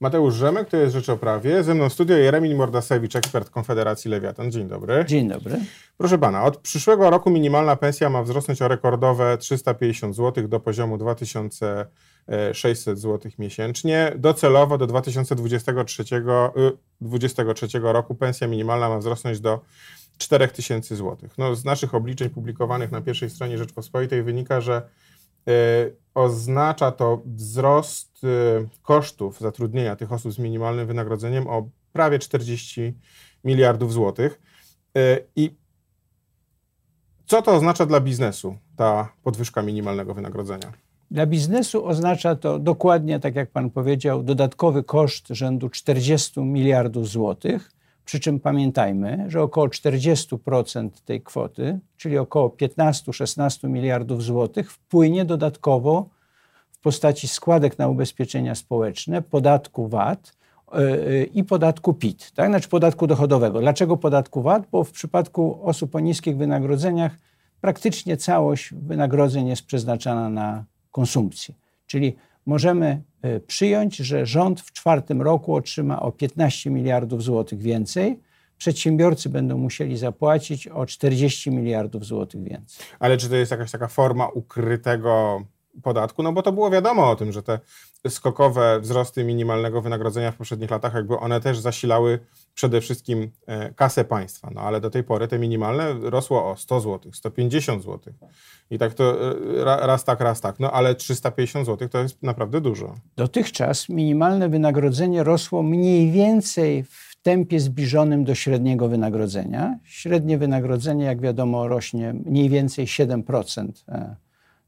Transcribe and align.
Mateusz 0.00 0.34
Rzemek, 0.34 0.68
to 0.68 0.76
jest 0.76 0.94
Rzecz 0.94 1.08
o 1.08 1.16
Prawie. 1.16 1.64
Ze 1.64 1.74
mną 1.74 1.88
w 1.88 1.92
studio 1.92 2.16
Jeremin 2.16 2.56
Mordasewicz, 2.56 3.16
ekspert 3.16 3.50
Konfederacji 3.50 4.10
Lewiatan. 4.10 4.52
Dzień 4.52 4.68
dobry. 4.68 5.04
Dzień 5.08 5.28
dobry. 5.28 5.60
Proszę 5.96 6.18
pana, 6.18 6.44
od 6.44 6.58
przyszłego 6.58 7.10
roku 7.10 7.30
minimalna 7.30 7.76
pensja 7.76 8.10
ma 8.10 8.22
wzrosnąć 8.22 8.62
o 8.62 8.68
rekordowe 8.68 9.38
350 9.38 10.16
zł 10.16 10.48
do 10.48 10.60
poziomu 10.60 10.98
2600 10.98 12.98
zł 12.98 13.30
miesięcznie. 13.38 14.12
Docelowo 14.16 14.78
do 14.78 14.86
2023 14.86 16.04
2023 17.00 17.78
y, 17.78 17.92
roku 17.92 18.14
pensja 18.14 18.46
minimalna 18.46 18.88
ma 18.88 18.98
wzrosnąć 18.98 19.40
do 19.40 19.60
4000 20.18 20.96
zł. 20.96 21.16
No, 21.38 21.54
z 21.54 21.64
naszych 21.64 21.94
obliczeń 21.94 22.30
publikowanych 22.30 22.92
na 22.92 23.00
pierwszej 23.00 23.30
stronie 23.30 23.58
Rzeczpospolitej 23.58 24.22
wynika, 24.22 24.60
że 24.60 24.82
oznacza 26.14 26.92
to 26.92 27.22
wzrost 27.26 28.24
y, 28.24 28.68
kosztów 28.82 29.40
zatrudnienia 29.40 29.96
tych 29.96 30.12
osób 30.12 30.32
z 30.32 30.38
minimalnym 30.38 30.86
wynagrodzeniem 30.86 31.46
o 31.46 31.68
prawie 31.92 32.18
40 32.18 32.94
miliardów 33.44 33.92
złotych. 33.92 34.40
Y, 34.98 35.24
I 35.36 35.54
co 37.26 37.42
to 37.42 37.54
oznacza 37.54 37.86
dla 37.86 38.00
biznesu, 38.00 38.56
ta 38.76 39.12
podwyżka 39.22 39.62
minimalnego 39.62 40.14
wynagrodzenia? 40.14 40.72
Dla 41.10 41.26
biznesu 41.26 41.86
oznacza 41.86 42.36
to 42.36 42.58
dokładnie, 42.58 43.20
tak 43.20 43.36
jak 43.36 43.50
Pan 43.50 43.70
powiedział, 43.70 44.22
dodatkowy 44.22 44.82
koszt 44.82 45.28
rzędu 45.28 45.68
40 45.68 46.40
miliardów 46.40 47.08
złotych. 47.08 47.70
Przy 48.08 48.20
czym 48.20 48.40
pamiętajmy, 48.40 49.24
że 49.28 49.42
około 49.42 49.66
40% 49.66 50.90
tej 51.04 51.22
kwoty, 51.22 51.78
czyli 51.96 52.18
około 52.18 52.48
15-16 52.48 53.68
miliardów 53.68 54.22
złotych, 54.22 54.72
wpłynie 54.72 55.24
dodatkowo 55.24 56.08
w 56.70 56.78
postaci 56.78 57.28
składek 57.28 57.78
na 57.78 57.88
ubezpieczenia 57.88 58.54
społeczne, 58.54 59.22
podatku 59.22 59.88
VAT 59.88 60.36
e, 60.72 60.76
e, 60.76 61.24
i 61.24 61.44
podatku 61.44 61.94
PIT, 61.94 62.32
tak? 62.34 62.48
znaczy 62.48 62.68
podatku 62.68 63.06
dochodowego. 63.06 63.60
Dlaczego 63.60 63.96
podatku 63.96 64.42
VAT? 64.42 64.66
Bo 64.72 64.84
w 64.84 64.92
przypadku 64.92 65.60
osób 65.62 65.94
o 65.94 66.00
niskich 66.00 66.36
wynagrodzeniach 66.36 67.18
praktycznie 67.60 68.16
całość 68.16 68.74
wynagrodzeń 68.74 69.48
jest 69.48 69.62
przeznaczana 69.62 70.28
na 70.28 70.64
konsumpcję. 70.90 71.54
Czyli 71.86 72.16
możemy 72.46 73.02
przyjąć, 73.46 73.96
że 73.96 74.26
rząd 74.26 74.60
w 74.60 74.72
czwartym 74.72 75.22
roku 75.22 75.54
otrzyma 75.54 76.00
o 76.00 76.12
15 76.12 76.70
miliardów 76.70 77.22
złotych 77.22 77.62
więcej. 77.62 78.20
Przedsiębiorcy 78.58 79.28
będą 79.28 79.58
musieli 79.58 79.96
zapłacić 79.96 80.68
o 80.68 80.86
40 80.86 81.50
miliardów 81.50 82.04
złotych 82.04 82.42
więcej. 82.42 82.86
Ale 82.98 83.16
czy 83.16 83.28
to 83.28 83.36
jest 83.36 83.50
jakaś 83.50 83.70
taka 83.70 83.88
forma 83.88 84.28
ukrytego 84.28 85.42
podatku? 85.82 86.22
No 86.22 86.32
bo 86.32 86.42
to 86.42 86.52
było 86.52 86.70
wiadomo 86.70 87.10
o 87.10 87.16
tym, 87.16 87.32
że 87.32 87.42
te 87.42 87.60
skokowe 88.08 88.80
wzrosty 88.80 89.24
minimalnego 89.24 89.82
wynagrodzenia 89.82 90.32
w 90.32 90.36
poprzednich 90.36 90.70
latach, 90.70 90.94
jakby 90.94 91.18
one 91.18 91.40
też 91.40 91.58
zasilały 91.58 92.18
przede 92.58 92.80
wszystkim 92.80 93.30
e, 93.46 93.74
kasę 93.74 94.04
państwa. 94.04 94.50
No 94.54 94.60
ale 94.60 94.80
do 94.80 94.90
tej 94.90 95.04
pory 95.04 95.28
te 95.28 95.38
minimalne 95.38 95.94
rosło 96.10 96.50
o 96.50 96.56
100 96.56 96.80
zł, 96.80 97.12
150 97.12 97.82
zł. 97.82 98.14
I 98.70 98.78
tak 98.78 98.94
to 98.94 99.30
e, 99.60 99.64
raz 99.86 100.04
tak, 100.04 100.20
raz 100.20 100.40
tak. 100.40 100.60
No 100.60 100.72
ale 100.72 100.94
350 100.94 101.66
zł 101.66 101.88
to 101.88 101.98
jest 101.98 102.22
naprawdę 102.22 102.60
dużo. 102.60 102.94
Dotychczas 103.16 103.88
minimalne 103.88 104.48
wynagrodzenie 104.48 105.24
rosło 105.24 105.62
mniej 105.62 106.10
więcej 106.10 106.84
w 106.84 107.16
tempie 107.22 107.60
zbliżonym 107.60 108.24
do 108.24 108.34
średniego 108.34 108.88
wynagrodzenia. 108.88 109.78
Średnie 109.84 110.38
wynagrodzenie, 110.38 111.04
jak 111.04 111.20
wiadomo, 111.20 111.68
rośnie 111.68 112.14
mniej 112.24 112.48
więcej 112.48 112.86
7% 112.86 113.68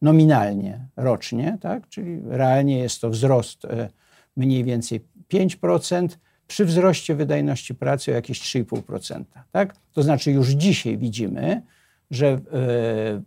nominalnie 0.03 0.87
rocznie, 0.97 1.59
tak? 1.61 1.89
czyli 1.89 2.21
realnie 2.25 2.79
jest 2.79 3.01
to 3.01 3.11
wzrost 3.11 3.65
e, 3.65 3.89
mniej 4.37 4.65
więcej 4.65 5.01
5%, 5.33 6.09
przy 6.51 6.65
wzroście 6.65 7.15
wydajności 7.15 7.75
pracy 7.75 8.11
o 8.11 8.15
jakieś 8.15 8.41
3,5%. 8.41 9.25
Tak? 9.53 9.77
To 9.93 10.03
znaczy 10.03 10.33
już 10.33 10.49
dzisiaj 10.49 10.99
widzimy, 10.99 11.63
że 12.11 12.27
e, 12.27 12.41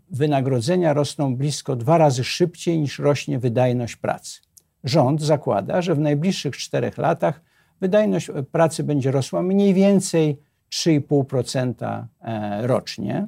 wynagrodzenia 0.10 0.94
rosną 0.94 1.36
blisko 1.36 1.76
dwa 1.76 1.98
razy 1.98 2.24
szybciej 2.24 2.80
niż 2.80 3.00
rośnie 3.00 3.40
wydajność 3.40 3.96
pracy. 3.96 4.40
Rząd 4.84 5.22
zakłada, 5.22 5.82
że 5.82 5.96
w 5.96 6.00
najbliższych 6.00 6.58
czterech 6.58 6.98
latach 6.98 7.42
wydajność 7.82 8.32
pracy 8.52 8.84
będzie 8.84 9.12
rosła 9.12 9.42
mniej 9.42 9.74
więcej 9.74 10.38
3,5% 10.72 12.06
e, 12.22 12.68
rocznie 12.68 13.28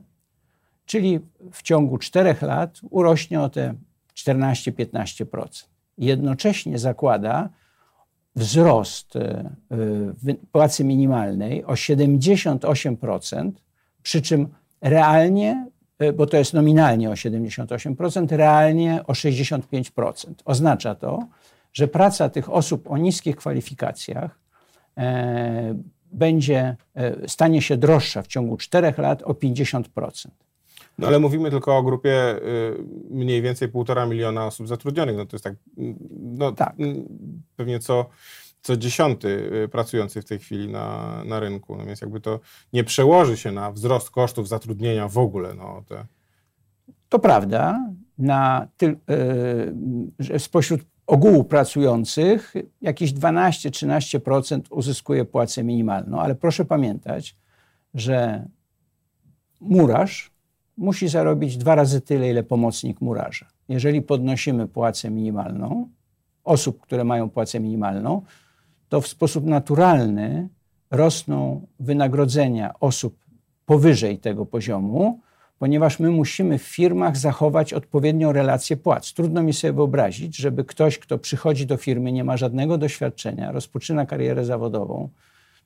czyli 0.85 1.19
w 1.51 1.61
ciągu 1.61 1.97
czterech 1.97 2.41
lat 2.41 2.79
urośnie 2.89 3.41
o 3.41 3.49
te 3.49 3.73
14-15%. 4.15 5.65
Jednocześnie 5.97 6.79
zakłada 6.79 7.49
wzrost 8.35 9.15
e, 9.15 9.51
płacy 10.51 10.83
minimalnej 10.83 11.63
o 11.63 11.73
78%, 11.73 13.51
przy 14.03 14.21
czym 14.21 14.47
realnie, 14.81 15.67
e, 15.99 16.13
bo 16.13 16.25
to 16.25 16.37
jest 16.37 16.53
nominalnie 16.53 17.09
o 17.09 17.13
78%, 17.13 18.35
realnie 18.35 19.03
o 19.07 19.13
65%. 19.13 20.33
Oznacza 20.45 20.95
to, 20.95 21.27
że 21.73 21.87
praca 21.87 22.29
tych 22.29 22.49
osób 22.49 22.91
o 22.91 22.97
niskich 22.97 23.35
kwalifikacjach 23.35 24.39
e, 24.97 25.75
będzie, 26.11 26.75
stanie 27.27 27.61
się 27.61 27.77
droższa 27.77 28.21
w 28.21 28.27
ciągu 28.27 28.57
4 28.57 28.93
lat 28.97 29.23
o 29.23 29.31
50%. 29.33 30.27
No 30.97 31.07
ale 31.07 31.19
mówimy 31.19 31.51
tylko 31.51 31.77
o 31.77 31.83
grupie 31.83 32.35
y, 32.35 32.83
mniej 33.09 33.41
więcej 33.41 33.69
półtora 33.69 34.05
miliona 34.05 34.45
osób 34.45 34.67
zatrudnionych. 34.67 35.17
No 35.17 35.25
to 35.25 35.35
jest 35.35 35.43
tak, 35.43 35.55
no, 36.19 36.51
tak. 36.51 36.75
pewnie 37.55 37.79
co, 37.79 38.05
co 38.61 38.77
dziesiąty 38.77 39.27
y, 39.63 39.67
pracujący 39.67 40.21
w 40.21 40.25
tej 40.25 40.39
chwili 40.39 40.69
na, 40.69 41.21
na 41.25 41.39
rynku. 41.39 41.75
No 41.77 41.85
więc 41.85 42.01
jakby 42.01 42.21
to 42.21 42.39
nie 42.73 42.83
przełoży 42.83 43.37
się 43.37 43.51
na 43.51 43.71
wzrost 43.71 44.09
kosztów 44.09 44.47
zatrudnienia 44.47 45.07
w 45.07 45.17
ogóle. 45.17 45.53
No, 45.53 45.83
te... 45.87 46.05
To 47.09 47.19
prawda. 47.19 47.89
Na 48.17 48.67
ty, 48.77 48.97
yy, 50.29 50.39
spośród 50.39 50.81
ogółu 51.07 51.43
pracujących 51.43 52.53
jakieś 52.81 53.13
12-13% 53.13 54.61
uzyskuje 54.69 55.25
płacę 55.25 55.63
minimalną, 55.63 56.21
ale 56.21 56.35
proszę 56.35 56.65
pamiętać, 56.65 57.35
że 57.93 58.45
murarz 59.61 60.34
musi 60.77 61.07
zarobić 61.07 61.57
dwa 61.57 61.75
razy 61.75 62.01
tyle, 62.01 62.29
ile 62.29 62.43
pomocnik 62.43 63.01
murarza. 63.01 63.45
Jeżeli 63.69 64.01
podnosimy 64.01 64.67
płacę 64.67 65.09
minimalną, 65.09 65.89
osób, 66.43 66.81
które 66.81 67.03
mają 67.03 67.29
płacę 67.29 67.59
minimalną, 67.59 68.21
to 68.89 69.01
w 69.01 69.07
sposób 69.07 69.45
naturalny 69.45 70.49
rosną 70.91 71.67
wynagrodzenia 71.79 72.73
osób 72.79 73.25
powyżej 73.65 74.17
tego 74.17 74.45
poziomu, 74.45 75.19
ponieważ 75.59 75.99
my 75.99 76.11
musimy 76.11 76.57
w 76.57 76.61
firmach 76.61 77.17
zachować 77.17 77.73
odpowiednią 77.73 78.31
relację 78.31 78.77
płac. 78.77 79.13
Trudno 79.13 79.43
mi 79.43 79.53
sobie 79.53 79.73
wyobrazić, 79.73 80.37
żeby 80.37 80.63
ktoś, 80.63 80.99
kto 80.99 81.17
przychodzi 81.17 81.65
do 81.65 81.77
firmy, 81.77 82.11
nie 82.11 82.23
ma 82.23 82.37
żadnego 82.37 82.77
doświadczenia, 82.77 83.51
rozpoczyna 83.51 84.05
karierę 84.05 84.45
zawodową, 84.45 85.09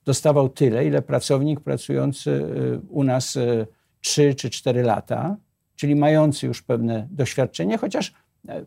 dostawał 0.04 0.48
tyle, 0.48 0.86
ile 0.86 1.02
pracownik 1.02 1.60
pracujący 1.60 2.30
y, 2.30 2.80
u 2.88 3.04
nas 3.04 3.36
y, 3.36 3.66
3 4.00 4.34
czy 4.34 4.50
4 4.50 4.82
lata, 4.82 5.36
czyli 5.76 5.96
mający 5.96 6.46
już 6.46 6.62
pewne 6.62 7.08
doświadczenie, 7.10 7.78
chociaż 7.78 8.12
e, 8.48 8.64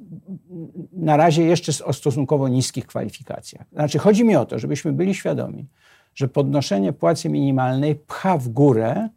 na 0.93 1.17
razie 1.17 1.43
jeszcze 1.43 1.85
o 1.85 1.93
stosunkowo 1.93 2.47
niskich 2.47 2.85
kwalifikacjach. 2.85 3.65
Znaczy, 3.73 3.99
chodzi 3.99 4.23
mi 4.23 4.35
o 4.35 4.45
to, 4.45 4.59
żebyśmy 4.59 4.93
byli 4.93 5.15
świadomi, 5.15 5.67
że 6.15 6.27
podnoszenie 6.27 6.93
płacy 6.93 7.29
minimalnej 7.29 7.95
pcha 7.95 8.37
w 8.37 8.49
górę 8.49 9.09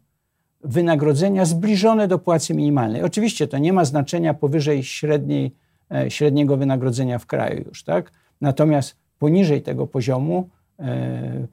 wynagrodzenia 0.61 1.45
zbliżone 1.45 2.07
do 2.07 2.19
płacy 2.19 2.53
minimalnej. 2.53 3.03
Oczywiście 3.03 3.47
to 3.47 3.57
nie 3.57 3.73
ma 3.73 3.85
znaczenia 3.85 4.33
powyżej 4.33 4.83
średniej, 4.83 5.55
e, 5.91 6.11
średniego 6.11 6.57
wynagrodzenia 6.57 7.19
w 7.19 7.25
kraju 7.25 7.63
już, 7.67 7.83
tak? 7.83 8.11
Natomiast 8.41 8.95
poniżej 9.19 9.61
tego 9.61 9.87
poziomu 9.87 10.49
e, 10.79 11.47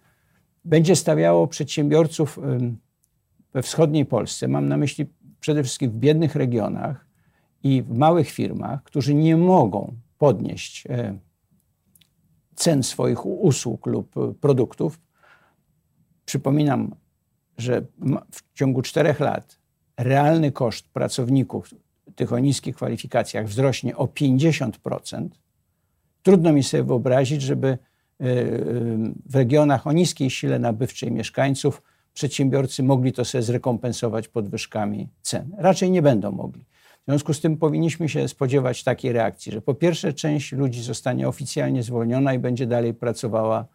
będzie 0.64 0.96
stawiało 0.96 1.46
przedsiębiorców 1.46 2.38
we 3.54 3.62
wschodniej 3.62 4.06
Polsce, 4.06 4.48
mam 4.48 4.68
na 4.68 4.76
myśli 4.76 5.06
przede 5.40 5.62
wszystkim 5.62 5.90
w 5.90 5.96
biednych 5.96 6.36
regionach 6.36 7.06
i 7.62 7.82
w 7.82 7.98
małych 7.98 8.30
firmach, 8.30 8.82
którzy 8.82 9.14
nie 9.14 9.36
mogą 9.36 9.94
podnieść 10.18 10.86
e, 10.86 11.18
cen 12.54 12.82
swoich 12.82 13.26
usług 13.26 13.86
lub 13.86 14.16
e, 14.16 14.34
produktów. 14.34 15.00
Przypominam, 16.24 16.94
że 17.58 17.82
w 18.30 18.54
ciągu 18.54 18.82
czterech 18.82 19.20
lat 19.20 19.58
realny 19.96 20.52
koszt 20.52 20.88
pracowników 20.88 21.74
tych 22.14 22.32
o 22.32 22.38
niskich 22.38 22.76
kwalifikacjach 22.76 23.46
wzrośnie 23.46 23.96
o 23.96 24.06
50%. 24.06 25.28
Trudno 26.22 26.52
mi 26.52 26.62
sobie 26.62 26.82
wyobrazić, 26.82 27.42
żeby 27.42 27.68
e, 27.68 27.78
w 29.26 29.34
regionach 29.34 29.86
o 29.86 29.92
niskiej 29.92 30.30
sile 30.30 30.58
nabywczej 30.58 31.12
mieszkańców 31.12 31.82
przedsiębiorcy 32.14 32.82
mogli 32.82 33.12
to 33.12 33.24
sobie 33.24 33.42
zrekompensować 33.42 34.28
podwyżkami 34.28 35.08
cen. 35.22 35.50
Raczej 35.58 35.90
nie 35.90 36.02
będą 36.02 36.32
mogli. 36.32 36.64
W 37.02 37.04
związku 37.08 37.34
z 37.34 37.40
tym 37.40 37.56
powinniśmy 37.56 38.08
się 38.08 38.28
spodziewać 38.28 38.84
takiej 38.84 39.12
reakcji, 39.12 39.52
że 39.52 39.62
po 39.62 39.74
pierwsze 39.74 40.12
część 40.12 40.52
ludzi 40.52 40.82
zostanie 40.82 41.28
oficjalnie 41.28 41.82
zwolniona 41.82 42.34
i 42.34 42.38
będzie 42.38 42.66
dalej 42.66 42.94
pracowała 42.94 43.66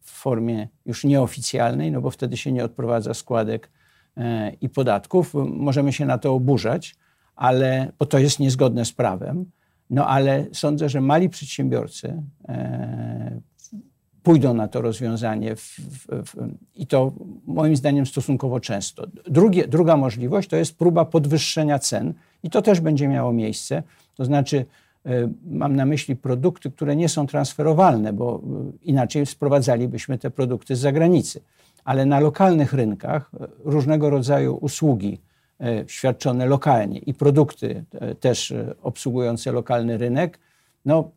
w 0.00 0.10
formie 0.10 0.68
już 0.86 1.04
nieoficjalnej, 1.04 1.92
no 1.92 2.00
bo 2.00 2.10
wtedy 2.10 2.36
się 2.36 2.52
nie 2.52 2.64
odprowadza 2.64 3.14
składek 3.14 3.70
e, 4.16 4.52
i 4.60 4.68
podatków. 4.68 5.34
Możemy 5.46 5.92
się 5.92 6.06
na 6.06 6.18
to 6.18 6.34
oburzać, 6.34 6.96
ale, 7.36 7.92
bo 7.98 8.06
to 8.06 8.18
jest 8.18 8.40
niezgodne 8.40 8.84
z 8.84 8.92
prawem. 8.92 9.50
No 9.90 10.06
ale 10.06 10.46
sądzę, 10.52 10.88
że 10.88 11.00
mali 11.00 11.28
przedsiębiorcy 11.28 12.22
e, 12.48 13.40
pójdą 14.28 14.54
na 14.54 14.68
to 14.68 14.80
rozwiązanie 14.80 15.56
w, 15.56 15.60
w, 15.60 16.06
w, 16.30 16.48
i 16.74 16.86
to 16.86 17.12
moim 17.46 17.76
zdaniem 17.76 18.06
stosunkowo 18.06 18.60
często. 18.60 19.06
Drugie, 19.26 19.68
druga 19.68 19.96
możliwość 19.96 20.48
to 20.48 20.56
jest 20.56 20.78
próba 20.78 21.04
podwyższenia 21.04 21.78
cen 21.78 22.14
i 22.42 22.50
to 22.50 22.62
też 22.62 22.80
będzie 22.80 23.08
miało 23.08 23.32
miejsce. 23.32 23.82
To 24.14 24.24
znaczy, 24.24 24.64
e, 25.06 25.28
mam 25.46 25.76
na 25.76 25.86
myśli 25.86 26.16
produkty, 26.16 26.70
które 26.70 26.96
nie 26.96 27.08
są 27.08 27.26
transferowalne, 27.26 28.12
bo 28.12 28.36
e, 28.36 28.72
inaczej 28.82 29.26
sprowadzalibyśmy 29.26 30.18
te 30.18 30.30
produkty 30.30 30.76
z 30.76 30.80
zagranicy. 30.80 31.40
Ale 31.84 32.06
na 32.06 32.20
lokalnych 32.20 32.72
rynkach 32.72 33.30
różnego 33.64 34.10
rodzaju 34.10 34.56
usługi, 34.56 35.18
E, 35.60 35.84
świadczone 35.86 36.46
lokalnie 36.46 36.98
i 36.98 37.14
produkty 37.14 37.84
e, 37.92 38.14
też 38.14 38.52
e, 38.52 38.74
obsługujące 38.82 39.52
lokalny 39.52 39.98
rynek, 39.98 40.38
no 40.84 41.10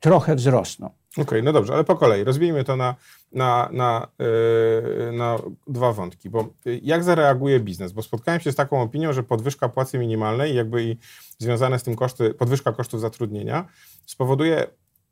trochę 0.00 0.34
wzrosną. 0.34 0.86
Okej, 0.86 1.24
okay, 1.24 1.42
no 1.42 1.52
dobrze, 1.52 1.74
ale 1.74 1.84
po 1.84 1.96
kolei. 1.96 2.24
Rozbijmy 2.24 2.64
to 2.64 2.76
na, 2.76 2.94
na, 3.32 3.68
na, 3.72 4.08
yy, 4.18 5.12
na 5.12 5.38
dwa 5.66 5.92
wątki. 5.92 6.30
Bo 6.30 6.48
jak 6.82 7.04
zareaguje 7.04 7.60
biznes? 7.60 7.92
Bo 7.92 8.02
spotkałem 8.02 8.40
się 8.40 8.52
z 8.52 8.56
taką 8.56 8.82
opinią, 8.82 9.12
że 9.12 9.22
podwyżka 9.22 9.68
płacy 9.68 9.98
minimalnej, 9.98 10.54
jakby 10.54 10.84
i 10.84 10.96
związane 11.38 11.78
z 11.78 11.82
tym 11.82 11.96
koszty, 11.96 12.34
podwyżka 12.34 12.72
kosztów 12.72 13.00
zatrudnienia 13.00 13.64
spowoduje 14.06 14.66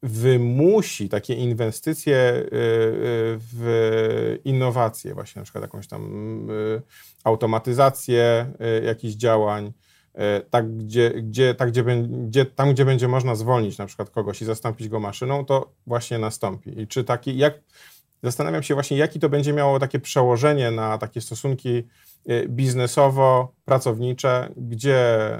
wymusi 0.04 1.08
takie 1.08 1.34
inwestycje 1.34 2.16
y, 2.16 2.44
y, 2.44 2.50
w 3.38 4.38
innowacje, 4.44 5.14
właśnie 5.14 5.40
na 5.40 5.44
przykład 5.44 5.64
jakąś 5.64 5.86
tam 5.88 6.02
y, 6.50 6.82
automatyzację 7.24 8.52
jakichś 8.82 9.14
działań, 9.14 9.72
tak 10.50 10.76
gdzie, 10.76 11.10
gdzie, 11.10 11.54
tak, 11.54 11.70
gdzie, 11.70 11.84
gdzie, 12.08 12.46
tam, 12.46 12.72
gdzie 12.72 12.84
będzie 12.84 13.08
można 13.08 13.34
zwolnić 13.34 13.78
na 13.78 13.86
przykład 13.86 14.10
kogoś 14.10 14.42
i 14.42 14.44
zastąpić 14.44 14.88
go 14.88 15.00
maszyną, 15.00 15.44
to 15.44 15.72
właśnie 15.86 16.18
nastąpi. 16.18 16.80
I 16.80 16.86
czy 16.86 17.04
taki, 17.04 17.36
jak, 17.36 17.54
zastanawiam 18.22 18.62
się 18.62 18.74
właśnie, 18.74 18.96
jaki 18.96 19.20
to 19.20 19.28
będzie 19.28 19.52
miało 19.52 19.78
takie 19.78 20.00
przełożenie 20.00 20.70
na 20.70 20.98
takie 20.98 21.20
stosunki 21.20 21.82
biznesowo-pracownicze, 22.48 24.48
gdzie 24.56 25.30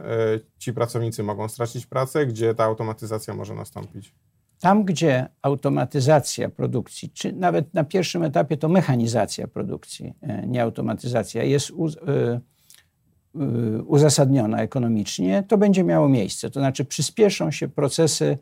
ci 0.58 0.72
pracownicy 0.72 1.22
mogą 1.22 1.48
stracić 1.48 1.86
pracę, 1.86 2.26
gdzie 2.26 2.54
ta 2.54 2.64
automatyzacja 2.64 3.34
może 3.34 3.54
nastąpić. 3.54 4.14
Tam, 4.60 4.84
gdzie 4.84 5.28
automatyzacja 5.42 6.48
produkcji, 6.48 7.10
czy 7.10 7.32
nawet 7.32 7.74
na 7.74 7.84
pierwszym 7.84 8.22
etapie 8.22 8.56
to 8.56 8.68
mechanizacja 8.68 9.48
produkcji, 9.48 10.14
e, 10.20 10.46
nie 10.46 10.62
automatyzacja, 10.62 11.42
jest 11.42 11.70
e, 11.70 12.12
e, 12.12 12.40
uzasadniona 13.86 14.62
ekonomicznie, 14.62 15.44
to 15.48 15.58
będzie 15.58 15.84
miało 15.84 16.08
miejsce. 16.08 16.50
To 16.50 16.60
znaczy 16.60 16.84
przyspieszą 16.84 17.50
się 17.50 17.68
procesy 17.68 18.38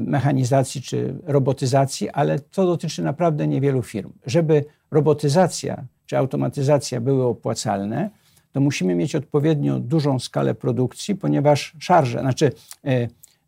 mechanizacji 0.00 0.82
czy 0.82 1.14
robotyzacji, 1.24 2.10
ale 2.10 2.38
to 2.38 2.66
dotyczy 2.66 3.02
naprawdę 3.02 3.46
niewielu 3.46 3.82
firm. 3.82 4.12
Żeby 4.26 4.64
robotyzacja 4.90 5.84
czy 6.06 6.18
automatyzacja 6.18 7.00
były 7.00 7.24
opłacalne, 7.24 8.10
to 8.52 8.60
musimy 8.60 8.94
mieć 8.94 9.14
odpowiednio 9.14 9.78
dużą 9.78 10.18
skalę 10.18 10.54
produkcji, 10.54 11.14
ponieważ 11.14 11.76
szarże, 11.78 12.20
znaczy 12.20 12.52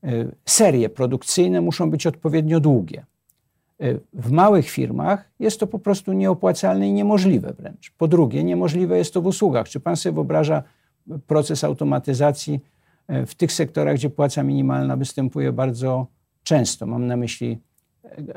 E, 0.04 0.24
serie 0.46 0.88
produkcyjne 0.88 1.60
muszą 1.60 1.90
być 1.90 2.06
odpowiednio 2.06 2.60
długie. 2.60 3.04
E, 3.82 3.98
w 4.12 4.30
małych 4.30 4.70
firmach 4.70 5.30
jest 5.38 5.60
to 5.60 5.66
po 5.66 5.78
prostu 5.78 6.12
nieopłacalne 6.12 6.88
i 6.88 6.92
niemożliwe 6.92 7.52
wręcz. 7.52 7.90
Po 7.90 8.08
drugie, 8.08 8.44
niemożliwe 8.44 8.98
jest 8.98 9.14
to 9.14 9.22
w 9.22 9.26
usługach. 9.26 9.68
Czy 9.68 9.80
pan 9.80 9.96
sobie 9.96 10.14
wyobraża 10.14 10.62
proces 11.26 11.64
automatyzacji 11.64 12.60
e, 13.08 13.26
w 13.26 13.34
tych 13.34 13.52
sektorach, 13.52 13.94
gdzie 13.94 14.10
płaca 14.10 14.42
minimalna 14.42 14.96
występuje 14.96 15.52
bardzo 15.52 16.06
często? 16.42 16.86
Mam 16.86 17.06
na 17.06 17.16
myśli 17.16 17.58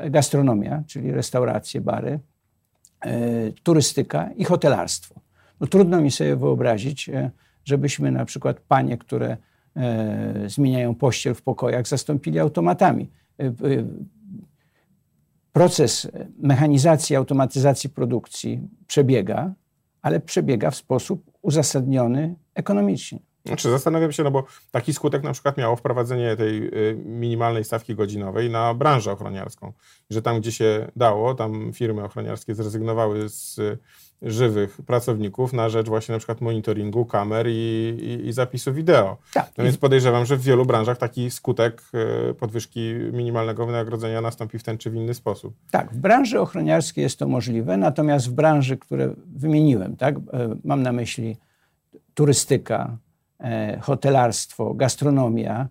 gastronomia, 0.09 0.83
czyli 0.87 1.11
restauracje, 1.11 1.81
bary, 1.81 2.19
turystyka 3.63 4.29
i 4.35 4.43
hotelarstwo. 4.43 5.15
No, 5.59 5.67
trudno 5.67 6.01
mi 6.01 6.11
sobie 6.11 6.35
wyobrazić, 6.35 7.09
żebyśmy 7.65 8.11
na 8.11 8.25
przykład 8.25 8.59
panie, 8.59 8.97
które 8.97 9.37
zmieniają 10.47 10.95
pościel 10.95 11.33
w 11.33 11.41
pokojach, 11.41 11.87
zastąpili 11.87 12.39
automatami. 12.39 13.09
Proces 15.55 16.07
mechanizacji, 16.37 17.15
automatyzacji 17.15 17.89
produkcji 17.89 18.61
przebiega, 18.87 19.53
ale 20.01 20.19
przebiega 20.19 20.71
w 20.71 20.75
sposób 20.75 21.31
uzasadniony 21.41 22.35
ekonomicznie. 22.53 23.19
Znaczy, 23.45 23.69
zastanawiam 23.69 24.11
się, 24.11 24.23
no 24.23 24.31
bo 24.31 24.43
taki 24.71 24.93
skutek 24.93 25.23
na 25.23 25.33
przykład 25.33 25.57
miało 25.57 25.75
wprowadzenie 25.75 26.35
tej 26.35 26.71
minimalnej 27.05 27.63
stawki 27.63 27.95
godzinowej 27.95 28.49
na 28.49 28.73
branżę 28.73 29.11
ochroniarską. 29.11 29.73
Że 30.09 30.21
tam, 30.21 30.39
gdzie 30.39 30.51
się 30.51 30.91
dało, 30.95 31.33
tam 31.35 31.73
firmy 31.73 32.03
ochroniarskie 32.03 32.55
zrezygnowały 32.55 33.29
z 33.29 33.59
żywych 34.21 34.77
pracowników 34.85 35.53
na 35.53 35.69
rzecz 35.69 35.87
właśnie 35.87 36.13
na 36.13 36.19
przykład 36.19 36.41
monitoringu 36.41 37.05
kamer 37.05 37.47
i, 37.49 37.51
i, 38.01 38.27
i 38.27 38.33
zapisu 38.33 38.73
wideo. 38.73 39.17
Tak. 39.33 39.51
No 39.57 39.63
więc 39.63 39.77
podejrzewam, 39.77 40.25
że 40.25 40.37
w 40.37 40.41
wielu 40.41 40.65
branżach 40.65 40.97
taki 40.97 41.31
skutek 41.31 41.83
e, 41.93 42.33
podwyżki 42.33 42.93
minimalnego 43.13 43.65
wynagrodzenia 43.65 44.21
nastąpi 44.21 44.59
w 44.59 44.63
ten 44.63 44.77
czy 44.77 44.89
w 44.89 44.95
inny 44.95 45.13
sposób. 45.13 45.53
Tak, 45.71 45.93
w 45.93 45.97
branży 45.97 46.39
ochroniarskiej 46.39 47.01
jest 47.01 47.19
to 47.19 47.27
możliwe, 47.27 47.77
natomiast 47.77 48.29
w 48.29 48.31
branży, 48.33 48.77
które 48.77 49.13
wymieniłem, 49.35 49.95
tak, 49.95 50.15
e, 50.15 50.21
mam 50.63 50.83
na 50.83 50.91
myśli 50.91 51.37
turystyka, 52.13 52.97
e, 53.39 53.79
hotelarstwo, 53.81 54.73
gastronomia, 54.73 55.67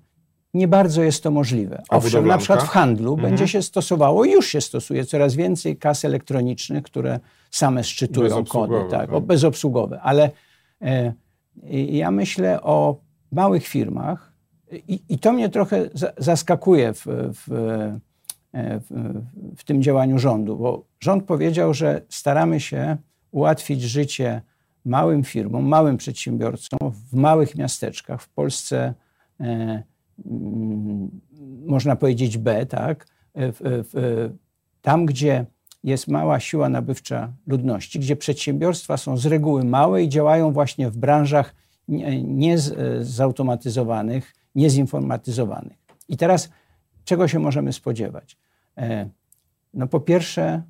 nie 0.55 0.69
bardzo 0.69 1.02
jest 1.02 1.23
to 1.23 1.31
możliwe. 1.31 1.82
Owszem, 1.88 2.26
na 2.26 2.38
przykład 2.38 2.62
w 2.62 2.69
handlu 2.69 3.14
mhm. 3.14 3.31
będzie 3.31 3.49
się 3.49 3.62
stosowało, 3.62 4.25
już 4.25 4.46
się 4.46 4.61
stosuje 4.61 5.05
coraz 5.05 5.35
więcej 5.35 5.76
kas 5.76 6.05
elektronicznych, 6.05 6.82
które 6.82 7.20
same 7.56 7.85
szczytują 7.85 8.45
kody, 8.45 8.75
tak, 8.91 9.11
tak. 9.11 9.21
bezobsługowe. 9.21 10.01
Ale 10.01 10.31
e, 10.83 11.12
ja 11.73 12.11
myślę 12.11 12.62
o 12.62 13.01
małych 13.33 13.67
firmach 13.67 14.33
i, 14.73 15.03
i 15.09 15.19
to 15.19 15.33
mnie 15.33 15.49
trochę 15.49 15.89
zaskakuje 16.19 16.95
w, 16.95 17.06
w, 17.06 17.53
e, 17.53 18.81
w, 18.81 19.21
w 19.56 19.65
tym 19.65 19.83
działaniu 19.83 20.19
rządu, 20.19 20.56
bo 20.56 20.85
rząd 21.01 21.25
powiedział, 21.25 21.75
że 21.75 22.03
staramy 22.08 22.61
się 22.61 22.96
ułatwić 23.31 23.82
życie 23.82 24.43
małym 24.84 25.25
firmom, 25.25 25.69
małym 25.69 25.96
przedsiębiorcom 25.96 26.79
w 27.11 27.15
małych 27.15 27.56
miasteczkach. 27.56 28.23
W 28.23 28.29
Polsce 28.29 28.94
e, 29.41 29.82
można 31.67 31.96
powiedzieć 31.96 32.39
B, 32.39 32.67
tak? 32.67 33.06
Tam, 34.82 35.06
gdzie 35.06 35.46
jest 35.84 36.08
mała 36.08 36.41
siła 36.41 36.69
nabywcza 36.69 37.32
ludności, 37.46 37.98
gdzie 37.98 38.17
przedsiębiorstwa 38.17 38.96
są 38.96 39.17
z 39.17 39.26
reguły 39.26 39.64
małe 39.64 40.03
i 40.03 40.08
działają 40.08 40.53
właśnie 40.53 40.91
w 40.91 40.96
branżach 40.96 41.55
niezautomatyzowanych, 41.88 44.34
nie 44.55 44.62
niezinformatyzowanych. 44.62 45.79
I 46.08 46.17
teraz 46.17 46.48
czego 47.05 47.29
się 47.29 47.38
możemy 47.38 47.72
spodziewać? 47.72 48.36
E, 48.79 49.08
no 49.74 49.86
po 49.86 50.00
pierwsze, 50.00 50.62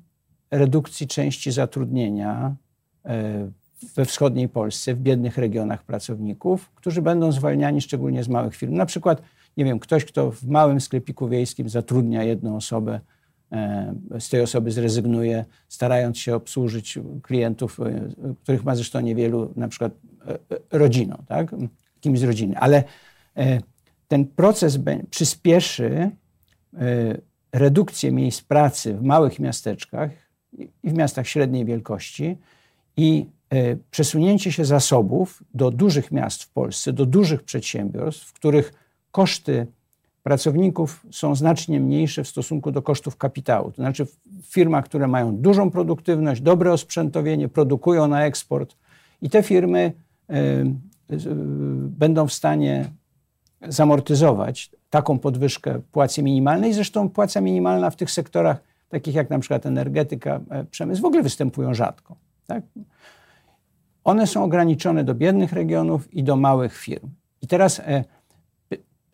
redukcji 0.51 1.07
części 1.07 1.51
zatrudnienia 1.51 2.55
e, 3.05 3.49
we 3.95 4.05
wschodniej 4.05 4.49
Polsce, 4.49 4.93
w 4.93 4.99
biednych 4.99 5.37
regionach 5.37 5.83
pracowników, 5.83 6.71
którzy 6.75 7.01
będą 7.01 7.31
zwalniani 7.31 7.81
szczególnie 7.81 8.23
z 8.23 8.27
małych 8.27 8.55
firm. 8.55 8.73
Na 8.73 8.85
przykład, 8.85 9.21
nie 9.57 9.65
wiem, 9.65 9.79
ktoś, 9.79 10.05
kto 10.05 10.31
w 10.31 10.43
małym 10.43 10.81
sklepiku 10.81 11.27
wiejskim 11.27 11.69
zatrudnia 11.69 12.23
jedną 12.23 12.55
osobę, 12.55 12.93
e, 12.93 13.14
z 14.19 14.29
tej 14.29 14.41
osoby 14.41 14.71
zrezygnuje, 14.71 15.45
starając 15.67 16.17
się 16.17 16.35
obsłużyć 16.35 16.99
klientów, 17.21 17.79
e, 17.79 18.09
których 18.43 18.63
ma 18.63 18.75
zresztą 18.75 18.99
niewielu, 18.99 19.53
na 19.55 19.67
przykład 19.67 19.91
e, 20.27 20.37
rodziną, 20.77 21.23
tak? 21.27 21.55
kimś 21.99 22.19
z 22.19 22.23
rodziny. 22.23 22.57
Ale 22.57 22.83
ten 24.07 24.25
proces 24.25 24.79
przyspieszy 25.09 26.11
redukcję 27.51 28.11
miejsc 28.11 28.41
pracy 28.41 28.93
w 28.93 29.03
małych 29.03 29.39
miasteczkach 29.39 30.11
i 30.83 30.89
w 30.89 30.93
miastach 30.93 31.27
średniej 31.27 31.65
wielkości 31.65 32.37
i 32.97 33.25
E, 33.55 33.75
przesunięcie 33.91 34.51
się 34.51 34.65
zasobów 34.65 35.43
do 35.53 35.71
dużych 35.71 36.11
miast 36.11 36.43
w 36.43 36.49
Polsce, 36.49 36.93
do 36.93 37.05
dużych 37.05 37.43
przedsiębiorstw, 37.43 38.25
w 38.25 38.33
których 38.33 38.73
koszty 39.11 39.67
pracowników 40.25 41.05
są 41.11 41.35
znacznie 41.35 41.79
mniejsze 41.79 42.23
w 42.23 42.27
stosunku 42.27 42.71
do 42.71 42.81
kosztów 42.81 43.17
kapitału. 43.17 43.71
To 43.71 43.75
znaczy 43.75 44.05
w 44.05 44.45
firmach, 44.45 44.85
które 44.85 45.07
mają 45.07 45.35
dużą 45.37 45.71
produktywność, 45.71 46.41
dobre 46.41 46.73
osprzętowienie, 46.73 47.49
produkują 47.49 48.07
na 48.07 48.25
eksport 48.25 48.75
i 49.21 49.29
te 49.29 49.43
firmy 49.43 49.93
będą 51.89 52.27
w 52.27 52.33
stanie 52.33 52.85
zamortyzować 53.67 54.71
taką 54.89 55.19
podwyżkę 55.19 55.79
płacy 55.91 56.23
minimalnej. 56.23 56.73
Zresztą 56.73 57.09
płaca 57.09 57.41
minimalna 57.41 57.89
w 57.89 57.95
tych 57.95 58.11
sektorach, 58.11 58.57
takich 58.89 59.15
jak 59.15 59.29
na 59.29 59.39
przykład 59.39 59.65
energetyka, 59.65 60.39
e, 60.49 60.63
przemysł, 60.63 61.01
w 61.01 61.05
ogóle 61.05 61.23
występują 61.23 61.73
rzadko. 61.73 62.15
Tak? 62.47 62.63
One 64.03 64.27
są 64.27 64.43
ograniczone 64.43 65.03
do 65.03 65.15
biednych 65.15 65.53
regionów 65.53 66.13
i 66.13 66.23
do 66.23 66.35
małych 66.35 66.77
firm. 66.77 67.09
I 67.41 67.47
teraz 67.47 67.79
e, 67.79 68.03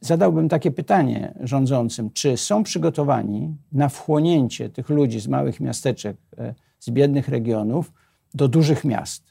zadałbym 0.02 0.50
takie 0.50 0.72
pytanie 0.72 1.34
rządzącym, 1.40 2.10
czy 2.14 2.38
są 2.38 2.64
przygotowani 2.64 3.56
na 3.72 3.90
wchłonięcie 3.90 4.70
tych 4.70 4.90
ludzi 4.90 5.20
z 5.20 5.28
małych 5.28 5.60
miasteczek, 5.60 6.18
e, 6.38 6.54
z 6.80 6.90
biednych 6.90 7.30
regionów 7.30 7.94
do 8.34 8.48
dużych 8.48 8.86
miast? 8.86 9.24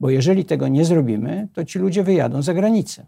Bo 0.00 0.10
jeżeli 0.10 0.44
tego 0.44 0.68
nie 0.68 0.84
zrobimy, 0.84 1.48
to 1.52 1.64
ci 1.64 1.78
ludzie 1.78 2.02
wyjadą 2.02 2.42
za 2.42 2.54
granicę. 2.54 3.06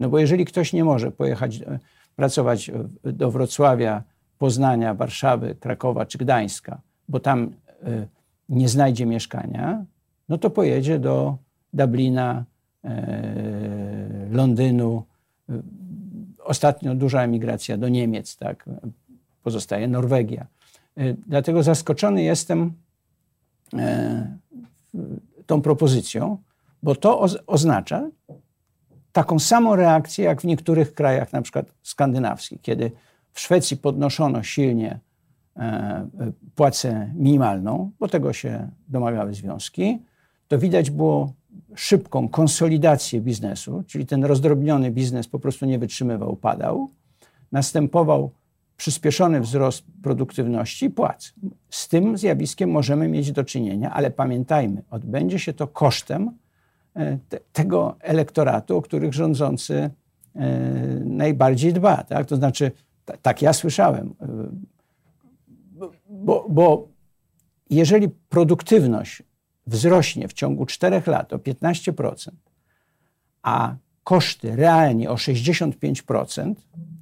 No 0.00 0.08
bo 0.08 0.18
jeżeli 0.18 0.44
ktoś 0.44 0.72
nie 0.72 0.84
może 0.84 1.10
pojechać 1.10 1.56
e, 1.56 1.78
pracować 2.16 2.70
do 3.04 3.30
Wrocławia, 3.30 4.02
Poznania, 4.38 4.94
Warszawy, 4.94 5.54
Krakowa 5.60 6.06
czy 6.06 6.18
Gdańska, 6.18 6.80
bo 7.08 7.20
tam 7.20 7.52
e, 7.82 8.06
nie 8.48 8.68
znajdzie 8.68 9.06
mieszkania, 9.06 9.84
no 10.28 10.38
to 10.38 10.50
pojedzie 10.50 10.98
do 10.98 11.36
Dublina, 11.72 12.44
Londynu, 14.30 15.02
Ostatnio 16.46 16.94
duża 16.94 17.22
emigracja 17.22 17.76
do 17.76 17.88
Niemiec, 17.88 18.36
tak, 18.36 18.68
pozostaje 19.42 19.88
Norwegia. 19.88 20.46
E, 20.96 21.14
dlatego 21.14 21.62
zaskoczony 21.62 22.22
jestem 22.22 22.72
e, 23.74 24.36
tą 25.46 25.62
propozycją, 25.62 26.38
bo 26.82 26.94
to 26.94 27.20
oznacza 27.46 28.10
taką 29.12 29.38
samą 29.38 29.76
reakcję 29.76 30.24
jak 30.24 30.40
w 30.40 30.44
niektórych 30.44 30.94
krajach, 30.94 31.32
na 31.32 31.42
przykład 31.42 31.66
skandynawskich, 31.82 32.60
kiedy 32.60 32.90
w 33.32 33.40
Szwecji 33.40 33.76
podnoszono 33.76 34.42
silnie 34.42 35.00
e, 35.56 36.06
płacę 36.54 37.12
minimalną, 37.14 37.90
bo 37.98 38.08
tego 38.08 38.32
się 38.32 38.70
domagały 38.88 39.34
związki, 39.34 40.02
to 40.48 40.58
widać 40.58 40.90
było 40.90 41.32
szybką 41.74 42.28
konsolidację 42.28 43.20
biznesu, 43.20 43.84
czyli 43.86 44.06
ten 44.06 44.24
rozdrobniony 44.24 44.90
biznes 44.90 45.28
po 45.28 45.38
prostu 45.38 45.66
nie 45.66 45.78
wytrzymywał, 45.78 46.32
upadał. 46.32 46.90
Następował 47.52 48.30
przyspieszony 48.76 49.40
wzrost 49.40 49.84
produktywności 50.02 50.86
i 50.86 50.90
płac. 50.90 51.34
Z 51.70 51.88
tym 51.88 52.18
zjawiskiem 52.18 52.70
możemy 52.70 53.08
mieć 53.08 53.32
do 53.32 53.44
czynienia, 53.44 53.92
ale 53.92 54.10
pamiętajmy, 54.10 54.82
odbędzie 54.90 55.38
się 55.38 55.52
to 55.52 55.66
kosztem 55.66 56.30
e, 56.94 57.18
te, 57.28 57.40
tego 57.52 57.96
elektoratu, 58.00 58.76
o 58.76 58.82
których 58.82 59.14
rządzący 59.14 59.74
e, 59.74 59.90
najbardziej 61.04 61.72
dba. 61.72 62.04
Tak? 62.04 62.26
To 62.26 62.36
znaczy, 62.36 62.72
tak 63.22 63.42
ja 63.42 63.52
słyszałem, 63.52 64.14
e, 64.20 64.26
bo, 66.10 66.46
bo 66.48 66.88
jeżeli 67.70 68.08
produktywność 68.08 69.22
wzrośnie 69.66 70.28
w 70.28 70.32
ciągu 70.32 70.66
4 70.66 71.02
lat 71.06 71.32
o 71.32 71.38
15%, 71.38 72.30
a 73.42 73.74
koszty 74.06 74.56
realnie 74.56 75.10
o 75.10 75.14
65%, 75.14 76.54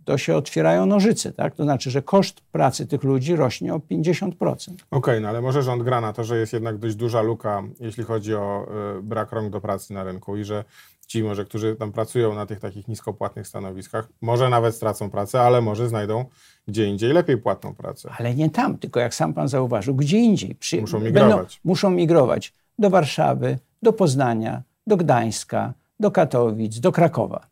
to 0.04 0.18
się 0.18 0.36
otwierają 0.36 0.86
nożyce, 0.86 1.32
tak? 1.32 1.54
To 1.54 1.62
znaczy, 1.62 1.90
że 1.90 2.02
koszt 2.02 2.40
pracy 2.40 2.86
tych 2.86 3.02
ludzi 3.02 3.36
rośnie 3.36 3.74
o 3.74 3.78
50%. 3.78 4.32
Okej, 4.32 4.78
okay, 4.90 5.20
no 5.20 5.28
ale 5.28 5.40
może 5.40 5.62
rząd 5.62 5.82
gra 5.82 6.00
na 6.00 6.12
to, 6.12 6.24
że 6.24 6.38
jest 6.38 6.52
jednak 6.52 6.78
dość 6.78 6.96
duża 6.96 7.22
luka, 7.22 7.62
jeśli 7.80 8.04
chodzi 8.04 8.34
o 8.34 8.66
y, 8.98 9.02
brak 9.02 9.32
rąk 9.32 9.50
do 9.50 9.60
pracy 9.60 9.94
na 9.94 10.04
rynku 10.04 10.36
i 10.36 10.44
że 10.44 10.64
ci 11.06 11.22
może, 11.22 11.44
którzy 11.44 11.76
tam 11.76 11.92
pracują 11.92 12.34
na 12.34 12.46
tych 12.46 12.60
takich 12.60 12.88
niskopłatnych 12.88 13.46
stanowiskach, 13.46 14.08
może 14.20 14.48
nawet 14.48 14.74
stracą 14.74 15.10
pracę, 15.10 15.40
ale 15.40 15.60
może 15.60 15.88
znajdą 15.88 16.24
gdzie 16.68 16.86
indziej 16.86 17.12
lepiej 17.12 17.36
płatną 17.36 17.74
pracę. 17.74 18.10
Ale 18.18 18.34
nie 18.34 18.50
tam, 18.50 18.78
tylko 18.78 19.00
jak 19.00 19.14
sam 19.14 19.34
pan 19.34 19.48
zauważył, 19.48 19.94
gdzie 19.94 20.18
indziej. 20.18 20.54
Przy... 20.54 20.80
Muszą 20.80 21.00
migrować. 21.00 21.30
Będą, 21.30 21.48
muszą 21.64 21.90
migrować 21.90 22.52
do 22.78 22.90
Warszawy, 22.90 23.58
do 23.82 23.92
Poznania, 23.92 24.62
do 24.86 24.96
Gdańska, 24.96 25.74
do 26.00 26.10
Katowic, 26.10 26.80
do 26.80 26.92
Krakowa. 26.92 27.46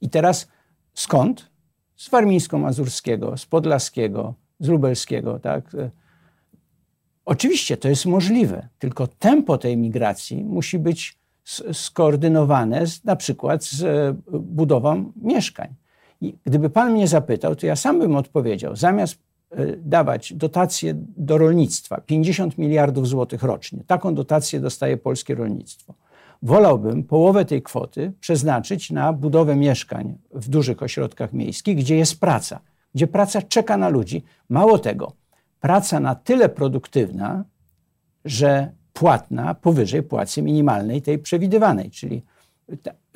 I 0.00 0.10
teraz 0.10 0.48
skąd? 0.94 1.50
Z 1.96 2.10
warmińsko-mazurskiego, 2.10 3.36
z 3.36 3.46
podlaskiego, 3.46 4.34
z 4.60 4.68
lubelskiego, 4.68 5.38
tak? 5.38 5.76
Oczywiście 7.24 7.76
to 7.76 7.88
jest 7.88 8.06
możliwe, 8.06 8.68
tylko 8.78 9.06
tempo 9.06 9.58
tej 9.58 9.76
migracji 9.76 10.44
musi 10.44 10.78
być 10.78 11.18
skoordynowane 11.72 12.86
z, 12.86 13.04
na 13.04 13.16
przykład 13.16 13.64
z 13.64 13.82
e, 13.82 14.14
budową 14.32 15.12
mieszkań. 15.16 15.74
I 16.20 16.34
gdyby 16.44 16.70
pan 16.70 16.92
mnie 16.92 17.08
zapytał, 17.08 17.56
to 17.56 17.66
ja 17.66 17.76
sam 17.76 17.98
bym 17.98 18.16
odpowiedział, 18.16 18.76
zamiast 18.76 19.18
e, 19.50 19.66
dawać 19.76 20.32
dotacje 20.32 20.94
do 20.96 21.38
rolnictwa, 21.38 22.00
50 22.00 22.58
miliardów 22.58 23.08
złotych 23.08 23.42
rocznie, 23.42 23.84
taką 23.86 24.14
dotację 24.14 24.60
dostaje 24.60 24.96
polskie 24.96 25.34
rolnictwo. 25.34 25.94
Wolałbym 26.42 27.04
połowę 27.04 27.44
tej 27.44 27.62
kwoty 27.62 28.12
przeznaczyć 28.20 28.90
na 28.90 29.12
budowę 29.12 29.56
mieszkań 29.56 30.18
w 30.32 30.48
dużych 30.48 30.82
ośrodkach 30.82 31.32
miejskich, 31.32 31.76
gdzie 31.76 31.96
jest 31.96 32.20
praca, 32.20 32.60
gdzie 32.94 33.06
praca 33.06 33.42
czeka 33.42 33.76
na 33.76 33.88
ludzi. 33.88 34.22
Mało 34.48 34.78
tego, 34.78 35.12
praca 35.60 36.00
na 36.00 36.14
tyle 36.14 36.48
produktywna, 36.48 37.44
że 38.24 38.72
płatna 38.92 39.54
powyżej 39.54 40.02
płacy 40.02 40.42
minimalnej, 40.42 41.02
tej 41.02 41.18
przewidywanej. 41.18 41.90
Czyli 41.90 42.22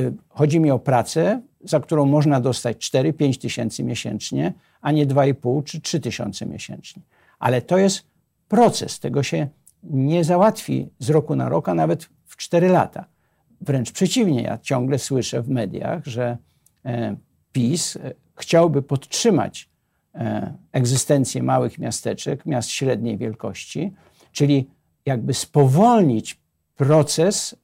y, 0.01 0.15
chodzi 0.29 0.61
mi 0.61 0.71
o 0.71 0.79
pracę, 0.79 1.43
za 1.65 1.81
którą 1.81 2.07
można 2.07 2.41
dostać 2.41 2.91
4-5 2.91 3.41
tysięcy 3.41 3.85
miesięcznie, 3.85 4.55
a 4.81 4.93
nie 4.93 5.07
2,5 5.07 5.65
czy 5.65 5.81
3 5.81 6.01
tysiące 6.01 6.47
miesięcznie. 6.47 7.03
Ale 7.39 7.63
to 7.63 7.79
jest 7.79 8.07
proces, 8.49 9.01
tego 9.01 9.23
się 9.23 9.49
nie 9.83 10.25
załatwi 10.25 10.89
z 10.99 11.11
roku 11.11 11.37
na 11.37 11.49
rok, 11.49 11.69
a 11.69 11.75
nawet 11.75 12.09
w 12.25 12.37
4 12.37 12.69
lata. 12.69 13.14
Wręcz 13.61 13.93
przeciwnie, 13.93 14.43
ja 14.43 14.59
ciągle 14.59 14.99
słyszę 14.99 15.43
w 15.43 15.49
mediach, 15.49 16.07
że 16.07 16.39
e, 16.85 17.17
PiS 17.53 17.97
e, 17.97 18.15
chciałby 18.37 18.83
podtrzymać 18.83 19.69
e, 20.15 20.55
egzystencję 20.73 21.43
małych 21.43 21.79
miasteczek, 21.79 22.47
miast 22.47 22.71
średniej 22.71 23.19
wielkości, 23.19 23.93
czyli 24.33 24.71
jakby 25.07 25.35
spowolnić 25.35 26.41
proces 26.77 27.57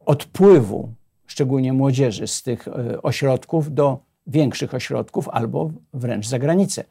odpływu, 0.00 0.92
szczególnie 1.26 1.72
młodzieży, 1.72 2.26
z 2.26 2.42
tych 2.42 2.68
ośrodków 3.02 3.74
do 3.74 4.00
większych 4.26 4.74
ośrodków 4.74 5.28
albo 5.28 5.70
wręcz 5.94 6.26
za 6.26 6.38
granicę. 6.38 6.84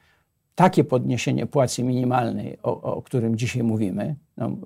Takie 0.55 0.83
podniesienie 0.83 1.45
płacy 1.45 1.83
minimalnej, 1.83 2.57
o, 2.63 2.81
o 2.81 3.01
którym 3.01 3.37
dzisiaj 3.37 3.63
mówimy, 3.63 4.15
no, 4.37 4.57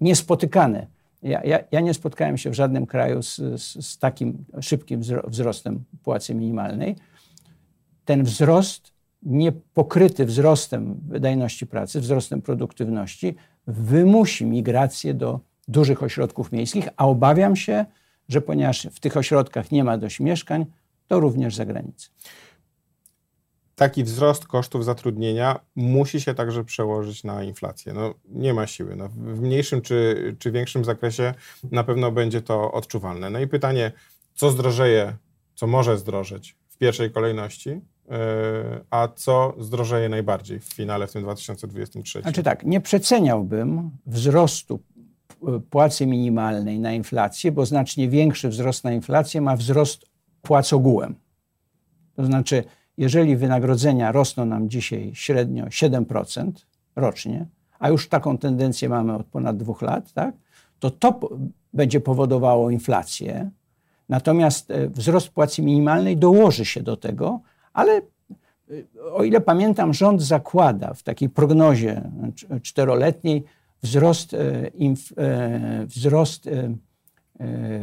niespotykane. 0.00 0.86
Ja, 1.22 1.44
ja, 1.44 1.58
ja, 1.72 1.80
nie 1.80 1.94
spotkałem 1.94 2.38
się 2.38 2.50
w 2.50 2.54
żadnym 2.54 2.86
kraju 2.86 3.22
z, 3.22 3.36
z, 3.36 3.86
z 3.86 3.98
takim 3.98 4.44
szybkim 4.60 5.00
wzrostem 5.26 5.84
płacy 6.02 6.34
minimalnej. 6.34 6.96
Ten 8.04 8.24
wzrost 8.24 8.92
niepokryty 9.22 10.24
wzrostem 10.24 11.00
wydajności 11.08 11.66
pracy, 11.66 12.00
wzrostem 12.00 12.42
produktywności, 12.42 13.34
wymusi 13.66 14.46
migrację 14.46 15.14
do 15.14 15.40
dużych 15.68 16.02
ośrodków 16.02 16.52
miejskich, 16.52 16.88
a 16.96 17.06
obawiam 17.06 17.56
się, 17.56 17.84
że 18.28 18.40
ponieważ 18.40 18.88
w 18.92 19.00
tych 19.00 19.16
ośrodkach 19.16 19.70
nie 19.70 19.84
ma 19.84 19.98
dość 19.98 20.20
mieszkań, 20.20 20.66
to 21.06 21.20
również 21.20 21.54
za 21.54 21.66
granicę. 21.66 22.08
Taki 23.78 24.04
wzrost 24.04 24.46
kosztów 24.46 24.84
zatrudnienia 24.84 25.60
musi 25.76 26.20
się 26.20 26.34
także 26.34 26.64
przełożyć 26.64 27.24
na 27.24 27.42
inflację. 27.42 27.92
No, 27.92 28.14
nie 28.28 28.54
ma 28.54 28.66
siły. 28.66 28.96
No, 28.96 29.08
w 29.08 29.40
mniejszym 29.40 29.82
czy, 29.82 30.36
czy 30.38 30.50
większym 30.50 30.84
zakresie 30.84 31.34
na 31.70 31.84
pewno 31.84 32.12
będzie 32.12 32.42
to 32.42 32.72
odczuwalne. 32.72 33.30
No 33.30 33.40
i 33.40 33.46
pytanie, 33.46 33.92
co 34.34 34.50
zdrożeje, 34.50 35.16
co 35.54 35.66
może 35.66 35.98
zdrożeć 35.98 36.56
w 36.68 36.76
pierwszej 36.76 37.10
kolejności, 37.10 37.80
E, 38.10 38.80
a 38.90 39.08
co 39.08 39.54
zdrożeje 39.58 40.08
najbardziej 40.08 40.60
w 40.60 40.64
finale 40.64 41.06
w 41.06 41.12
tym 41.12 41.22
2023? 41.22 42.22
Znaczy 42.22 42.42
tak, 42.42 42.64
nie 42.64 42.80
przeceniałbym 42.80 43.90
wzrostu 44.06 44.80
płacy 45.70 46.06
minimalnej 46.06 46.78
na 46.78 46.92
inflację, 46.92 47.52
bo 47.52 47.66
znacznie 47.66 48.08
większy 48.08 48.48
wzrost 48.48 48.84
na 48.84 48.92
inflację 48.92 49.40
ma 49.40 49.56
wzrost 49.56 50.06
płac 50.42 50.72
ogółem. 50.72 51.14
To 52.16 52.24
znaczy, 52.24 52.64
jeżeli 52.98 53.36
wynagrodzenia 53.36 54.12
rosną 54.12 54.46
nam 54.46 54.70
dzisiaj 54.70 55.10
średnio 55.14 55.64
7% 55.64 56.52
rocznie, 56.96 57.46
a 57.78 57.88
już 57.88 58.08
taką 58.08 58.38
tendencję 58.38 58.88
mamy 58.88 59.14
od 59.14 59.26
ponad 59.26 59.56
dwóch 59.56 59.82
lat, 59.82 60.12
tak, 60.12 60.34
to 60.78 60.90
to 60.90 61.20
będzie 61.72 62.00
powodowało 62.00 62.70
inflację. 62.70 63.50
Natomiast 64.08 64.70
e, 64.70 64.88
wzrost 64.88 65.28
płacy 65.28 65.62
minimalnej 65.62 66.16
dołoży 66.16 66.64
się 66.64 66.82
do 66.82 66.96
tego, 66.96 67.40
ale 67.72 68.00
y, 68.70 68.86
o 69.12 69.24
ile 69.24 69.40
pamiętam, 69.40 69.94
rząd 69.94 70.22
zakłada 70.22 70.94
w 70.94 71.02
takiej 71.02 71.28
prognozie 71.28 72.10
czteroletniej 72.62 73.44
wzrost, 73.82 74.34
e, 74.34 74.68
inf, 74.68 75.12
e, 75.18 75.86
wzrost 75.86 76.46
e, 76.46 76.72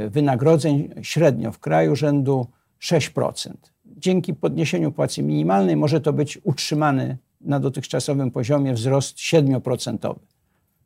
wynagrodzeń 0.10 0.90
średnio 1.02 1.52
w 1.52 1.60
kraju 1.60 1.96
rzędu 1.96 2.48
6%. 2.82 3.75
Dzięki 3.98 4.34
podniesieniu 4.34 4.92
płacy 4.92 5.24
minimalnej 5.24 5.76
może 5.76 6.02
to 6.02 6.14
być 6.14 6.40
utrzymany 6.44 7.18
na 7.42 7.60
dotychczasowym 7.60 8.32
poziomie 8.32 8.74
wzrost 8.74 9.18
7%. 9.18 10.16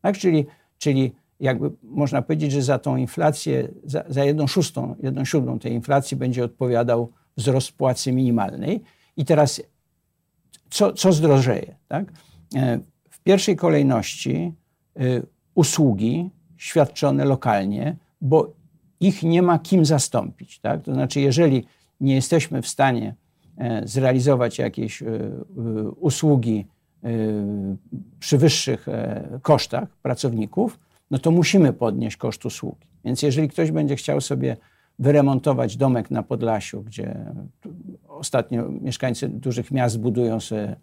Tak? 0.01 0.17
Czyli, 0.17 0.45
czyli 0.77 1.11
jakby 1.39 1.71
można 1.83 2.21
powiedzieć, 2.21 2.51
że 2.51 2.61
za 2.61 2.79
tą 2.79 2.95
inflację, 2.95 3.67
za, 3.83 4.03
za 4.09 4.25
jedną 4.25 4.47
szóstą, 4.47 4.95
jedną 5.03 5.25
siódmą 5.25 5.59
tej 5.59 5.73
inflacji 5.73 6.17
będzie 6.17 6.43
odpowiadał 6.43 7.11
wzrost 7.37 7.71
płacy 7.71 8.11
minimalnej. 8.11 8.81
I 9.17 9.25
teraz 9.25 9.61
co, 10.69 10.93
co 10.93 11.13
zdrożeje? 11.13 11.75
Tak? 11.87 12.13
E, 12.55 12.79
w 13.09 13.19
pierwszej 13.19 13.55
kolejności 13.55 14.53
y, 15.01 15.25
usługi 15.55 16.29
świadczone 16.57 17.25
lokalnie, 17.25 17.95
bo 18.21 18.53
ich 18.99 19.23
nie 19.23 19.41
ma 19.41 19.59
kim 19.59 19.85
zastąpić. 19.85 20.59
Tak? 20.59 20.83
To 20.83 20.93
znaczy, 20.93 21.21
jeżeli 21.21 21.65
nie 22.01 22.15
jesteśmy 22.15 22.61
w 22.61 22.67
stanie 22.67 23.15
e, 23.57 23.87
zrealizować 23.87 24.57
jakiejś 24.57 25.01
e, 25.01 25.05
usługi 25.99 26.67
przy 28.19 28.37
wyższych 28.37 28.87
kosztach 29.41 29.89
pracowników, 30.01 30.79
no 31.11 31.19
to 31.19 31.31
musimy 31.31 31.73
podnieść 31.73 32.17
koszt 32.17 32.45
usługi. 32.45 32.87
Więc 33.05 33.21
jeżeli 33.21 33.49
ktoś 33.49 33.71
będzie 33.71 33.95
chciał 33.95 34.21
sobie 34.21 34.57
wyremontować 34.99 35.77
domek 35.77 36.11
na 36.11 36.23
Podlasiu, 36.23 36.81
gdzie 36.81 37.25
ostatnio 38.07 38.69
mieszkańcy 38.69 39.29
dużych 39.29 39.71
miast 39.71 39.99
budują 39.99 40.39
sobie 40.39 40.75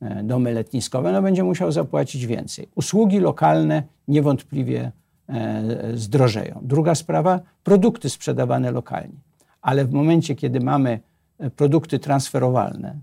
e, 0.00 0.22
domy 0.22 0.52
letniskowe, 0.52 1.12
no 1.12 1.22
będzie 1.22 1.44
musiał 1.44 1.72
zapłacić 1.72 2.26
więcej. 2.26 2.68
Usługi 2.74 3.20
lokalne 3.20 3.82
niewątpliwie 4.08 4.92
e, 5.28 5.62
zdrożeją. 5.94 6.60
Druga 6.62 6.94
sprawa, 6.94 7.40
produkty 7.64 8.10
sprzedawane 8.10 8.70
lokalnie. 8.72 9.16
Ale 9.62 9.84
w 9.84 9.92
momencie, 9.92 10.34
kiedy 10.34 10.60
mamy 10.60 11.00
e, 11.38 11.50
produkty 11.50 11.98
transferowalne, 11.98 12.98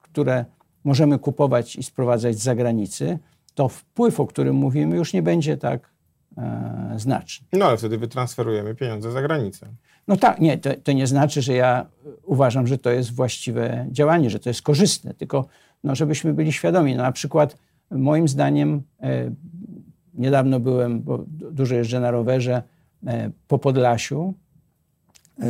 które 0.00 0.44
możemy 0.84 1.18
kupować 1.18 1.76
i 1.76 1.82
sprowadzać 1.82 2.38
z 2.38 2.42
zagranicy, 2.42 3.18
to 3.54 3.68
wpływ, 3.68 4.20
o 4.20 4.26
którym 4.26 4.56
mówimy, 4.56 4.96
już 4.96 5.12
nie 5.12 5.22
będzie 5.22 5.56
tak 5.56 5.90
e, 6.38 6.94
znaczny. 6.96 7.46
No 7.52 7.66
ale 7.66 7.76
wtedy 7.76 7.98
wytransferujemy 7.98 8.74
pieniądze 8.74 9.12
za 9.12 9.22
granicę. 9.22 9.68
No 10.08 10.16
tak, 10.16 10.40
nie, 10.40 10.58
to, 10.58 10.70
to, 10.84 10.92
nie 10.92 11.06
znaczy, 11.06 11.42
że 11.42 11.52
ja 11.52 11.86
uważam, 12.22 12.66
że 12.66 12.78
to 12.78 12.90
jest 12.90 13.14
właściwe 13.14 13.86
działanie, 13.90 14.30
że 14.30 14.38
to 14.38 14.50
jest 14.50 14.62
korzystne, 14.62 15.14
tylko 15.14 15.46
no, 15.84 15.94
żebyśmy 15.94 16.34
byli 16.34 16.52
świadomi. 16.52 16.96
No, 16.96 17.02
na 17.02 17.12
przykład 17.12 17.56
moim 17.90 18.28
zdaniem 18.28 18.82
e, 19.02 19.30
niedawno 20.14 20.60
byłem, 20.60 21.02
bo 21.02 21.24
dużo 21.28 21.74
jeżdżę 21.74 22.00
na 22.00 22.10
rowerze, 22.10 22.62
e, 23.06 23.30
po 23.48 23.58
Podlasiu. 23.58 24.34
E, 25.42 25.46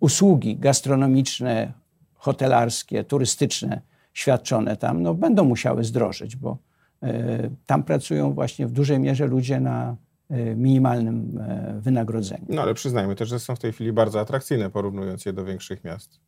usługi 0.00 0.56
gastronomiczne, 0.56 1.72
hotelarskie, 2.14 3.04
turystyczne 3.04 3.80
świadczone 4.12 4.76
tam, 4.76 5.02
no, 5.02 5.14
będą 5.14 5.44
musiały 5.44 5.84
zdrożyć, 5.84 6.36
bo 6.36 6.58
e, 7.02 7.50
tam 7.66 7.82
pracują 7.82 8.32
właśnie 8.32 8.66
w 8.66 8.72
dużej 8.72 8.98
mierze 8.98 9.26
ludzie 9.26 9.60
na 9.60 9.96
E, 10.32 10.56
minimalnym 10.56 11.40
wynagrodzeniu. 11.80 12.44
No 12.48 12.62
ale 12.62 12.74
przyznajmy 12.74 13.16
też, 13.16 13.28
że 13.28 13.38
są 13.38 13.56
w 13.56 13.58
tej 13.58 13.72
chwili 13.72 13.92
bardzo 13.92 14.20
atrakcyjne, 14.20 14.70
porównując 14.70 15.24
je 15.24 15.32
do 15.32 15.44
większych 15.44 15.84
miast. 15.84 16.20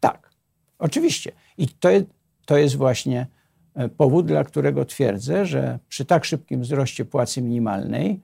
Tak, 0.00 0.30
oczywiście. 0.78 1.32
I 1.58 1.68
to 1.68 1.90
jest, 1.90 2.06
to 2.46 2.56
jest 2.58 2.76
właśnie 2.76 3.26
powód, 3.96 4.26
dla 4.26 4.44
którego 4.44 4.84
twierdzę, 4.84 5.46
że 5.46 5.78
przy 5.88 6.04
tak 6.04 6.24
szybkim 6.24 6.60
wzroście 6.60 7.04
płacy 7.04 7.42
minimalnej 7.42 8.20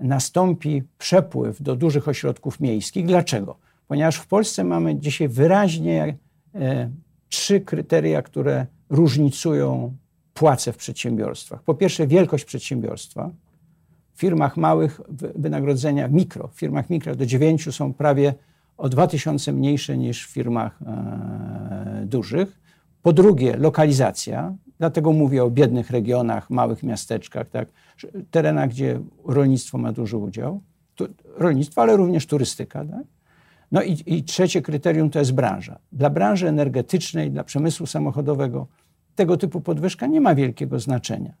nastąpi 0.00 0.82
przepływ 0.98 1.62
do 1.62 1.76
dużych 1.76 2.08
ośrodków 2.08 2.60
miejskich. 2.60 3.06
Dlaczego? 3.06 3.56
Ponieważ 3.88 4.16
w 4.16 4.26
Polsce 4.26 4.64
mamy 4.64 4.96
dzisiaj 4.96 5.28
wyraźnie 5.28 6.16
e, 6.54 6.90
trzy 7.28 7.60
kryteria, 7.60 8.22
które 8.22 8.66
różnicują 8.90 9.96
płace 10.34 10.72
w 10.72 10.76
przedsiębiorstwach. 10.76 11.62
Po 11.62 11.74
pierwsze, 11.74 12.06
wielkość 12.06 12.44
przedsiębiorstwa 12.44 13.30
w 14.14 14.20
firmach 14.20 14.56
małych 14.56 15.00
wynagrodzenia 15.34 16.08
mikro, 16.08 16.48
w 16.48 16.58
firmach 16.58 16.90
mikro 16.90 17.16
do 17.16 17.26
9 17.26 17.74
są 17.74 17.94
prawie 17.94 18.34
o 18.76 18.88
2000 18.88 19.52
mniejsze 19.52 19.98
niż 19.98 20.26
w 20.26 20.30
firmach 20.30 20.78
e, 20.82 22.02
dużych. 22.06 22.60
Po 23.02 23.12
drugie, 23.12 23.56
lokalizacja, 23.56 24.54
dlatego 24.78 25.12
mówię 25.12 25.44
o 25.44 25.50
biednych 25.50 25.90
regionach, 25.90 26.50
małych 26.50 26.82
miasteczkach, 26.82 27.48
tak, 27.48 27.68
terenach, 28.30 28.70
gdzie 28.70 29.00
rolnictwo 29.24 29.78
ma 29.78 29.92
duży 29.92 30.16
udział. 30.16 30.60
Tu, 30.94 31.08
rolnictwo, 31.36 31.82
ale 31.82 31.96
również 31.96 32.26
turystyka. 32.26 32.84
Tak? 32.84 33.04
No 33.72 33.82
i, 33.82 34.02
i 34.06 34.24
trzecie 34.24 34.62
kryterium 34.62 35.10
to 35.10 35.18
jest 35.18 35.32
branża. 35.32 35.78
Dla 35.92 36.10
branży 36.10 36.48
energetycznej, 36.48 37.30
dla 37.30 37.44
przemysłu 37.44 37.86
samochodowego 37.86 38.66
tego 39.14 39.36
typu 39.36 39.60
podwyżka 39.60 40.06
nie 40.06 40.20
ma 40.20 40.34
wielkiego 40.34 40.80
znaczenia. 40.80 41.34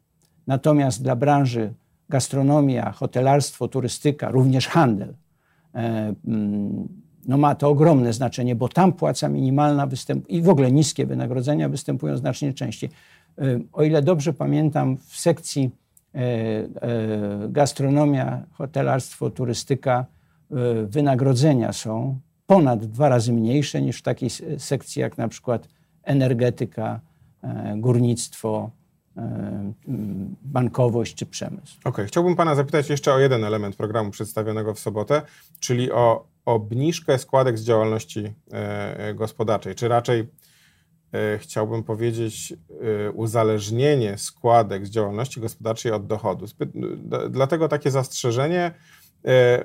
Natomiast 0.46 1.02
dla 1.02 1.16
branży 1.16 1.74
gastronomia, 2.08 2.92
hotelarstwo, 2.92 3.68
turystyka, 3.68 4.30
również 4.30 4.68
handel, 4.68 5.14
e, 5.74 6.14
mm, 6.26 6.88
no 7.28 7.38
ma 7.38 7.54
to 7.54 7.68
ogromne 7.68 8.12
znaczenie, 8.12 8.56
bo 8.56 8.68
tam 8.68 8.92
płaca 8.92 9.28
minimalna 9.28 9.86
występuje 9.86 10.38
i 10.38 10.42
w 10.42 10.48
ogóle 10.48 10.72
niskie 10.72 11.06
wynagrodzenia 11.06 11.68
występują 11.68 12.16
znacznie 12.16 12.54
częściej. 12.54 12.90
E, 13.38 13.42
o 13.72 13.82
ile 13.82 14.02
dobrze 14.02 14.32
pamiętam, 14.32 14.96
w 14.96 15.16
sekcji 15.20 15.70
gastronomia, 17.48 18.42
hotelarstwo, 18.52 19.30
turystyka 19.30 20.06
wynagrodzenia 20.86 21.72
są 21.72 22.20
ponad 22.46 22.84
dwa 22.84 23.08
razy 23.08 23.32
mniejsze 23.32 23.82
niż 23.82 23.98
w 23.98 24.02
takiej 24.02 24.30
sekcji 24.58 25.00
jak 25.02 25.18
na 25.18 25.28
przykład 25.28 25.68
energetyka, 26.04 27.00
górnictwo, 27.76 28.70
E, 29.16 29.72
bankowość 30.42 31.14
czy 31.14 31.26
przemysł. 31.26 31.76
Okej, 31.80 31.90
okay. 31.90 32.06
chciałbym 32.06 32.36
Pana 32.36 32.54
zapytać 32.54 32.90
jeszcze 32.90 33.14
o 33.14 33.18
jeden 33.18 33.44
element 33.44 33.76
programu 33.76 34.10
przedstawionego 34.10 34.74
w 34.74 34.78
sobotę, 34.78 35.22
czyli 35.60 35.92
o 35.92 36.26
obniżkę 36.44 37.18
składek 37.18 37.58
z 37.58 37.64
działalności 37.64 38.32
e, 38.52 39.14
gospodarczej, 39.14 39.74
czy 39.74 39.88
raczej 39.88 40.20
e, 40.20 40.26
chciałbym 41.38 41.82
powiedzieć 41.82 42.54
uzależnienie 43.14 44.18
składek 44.18 44.86
z 44.86 44.90
działalności 44.90 45.40
gospodarczej 45.40 45.92
od 45.92 46.06
dochodu. 46.06 46.46
Dlatego 47.30 47.68
takie 47.68 47.90
zastrzeżenie, 47.90 48.70
E, 48.70 48.95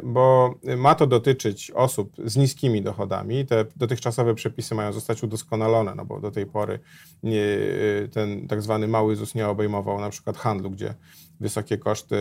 bo 0.04 0.56
ma 0.78 0.96
to 0.96 1.08
dotyczyć 1.08 1.72
osób 1.72 2.12
z 2.26 2.38
niskimi 2.38 2.82
dochodami. 2.82 3.46
Te 3.46 3.66
dotychczasowe 3.76 4.36
przepisy 4.36 4.76
mają 4.76 4.94
zostać 4.94 5.24
udoskonalone, 5.24 5.96
no 5.96 6.06
bo 6.06 6.20
do 6.20 6.32
tej 6.32 6.46
pory 6.46 6.80
e, 7.24 8.08
ten 8.08 8.48
tak 8.48 8.62
zwany 8.62 8.88
mały 8.88 9.16
ZUS 9.16 9.36
nie 9.36 9.48
obejmował 9.48 10.00
na 10.00 10.10
przykład 10.10 10.38
handlu, 10.38 10.72
gdzie 10.72 10.94
wysokie 11.40 11.78
koszty 11.78 12.16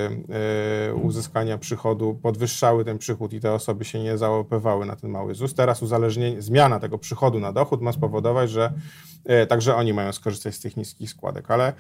e, 0.88 0.94
uzyskania 0.94 1.59
przychodu 1.59 2.18
podwyższały 2.22 2.85
ten 2.85 2.98
przychód 2.98 3.33
i 3.33 3.40
te 3.40 3.53
osoby 3.53 3.85
się 3.85 4.00
nie 4.00 4.18
załapywały 4.18 4.87
na 4.87 4.96
ten 4.96 5.11
mały 5.11 5.35
ZUS. 5.35 5.55
Teraz 5.55 5.83
uzależnienie, 5.83 6.42
zmiana 6.42 6.81
tego 6.81 6.98
przychodu 6.98 7.40
na 7.40 7.53
dochód 7.53 7.81
ma 7.83 7.92
spowodować, 7.92 8.50
że 8.50 8.72
także 9.48 9.76
oni 9.76 9.92
mają 9.92 10.12
skorzystać 10.12 10.55
z 10.55 10.61
tych 10.61 10.76
niskich 10.76 11.11
składek, 11.11 11.50
ale 11.50 11.72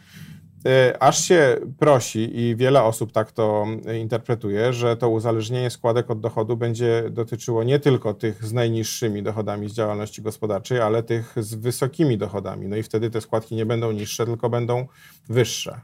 aż 1.00 1.24
się 1.24 1.56
prosi 1.78 2.40
i 2.40 2.56
wiele 2.56 2.82
osób 2.82 3.12
tak 3.12 3.32
to 3.32 3.66
interpretuje, 4.00 4.72
że 4.72 4.96
to 4.96 5.08
uzależnienie 5.08 5.70
składek 5.70 6.10
od 6.10 6.20
dochodu 6.20 6.56
będzie 6.56 7.10
dotyczyło 7.10 7.64
nie 7.64 7.78
tylko 7.78 8.14
tych 8.14 8.44
z 8.44 8.52
najniższymi 8.52 9.22
dochodami 9.22 9.68
z 9.68 9.72
działalności 9.72 10.22
gospodarczej, 10.22 10.80
ale 10.80 11.02
tych 11.02 11.34
z 11.36 11.54
wysokimi 11.54 12.18
dochodami. 12.18 12.68
No 12.68 12.76
i 12.76 12.82
wtedy 12.82 13.10
te 13.10 13.20
składki 13.20 13.54
nie 13.54 13.66
będą 13.66 13.92
niższe, 13.92 14.26
tylko 14.26 14.50
będą 14.50 14.86
wyższe. 15.28 15.80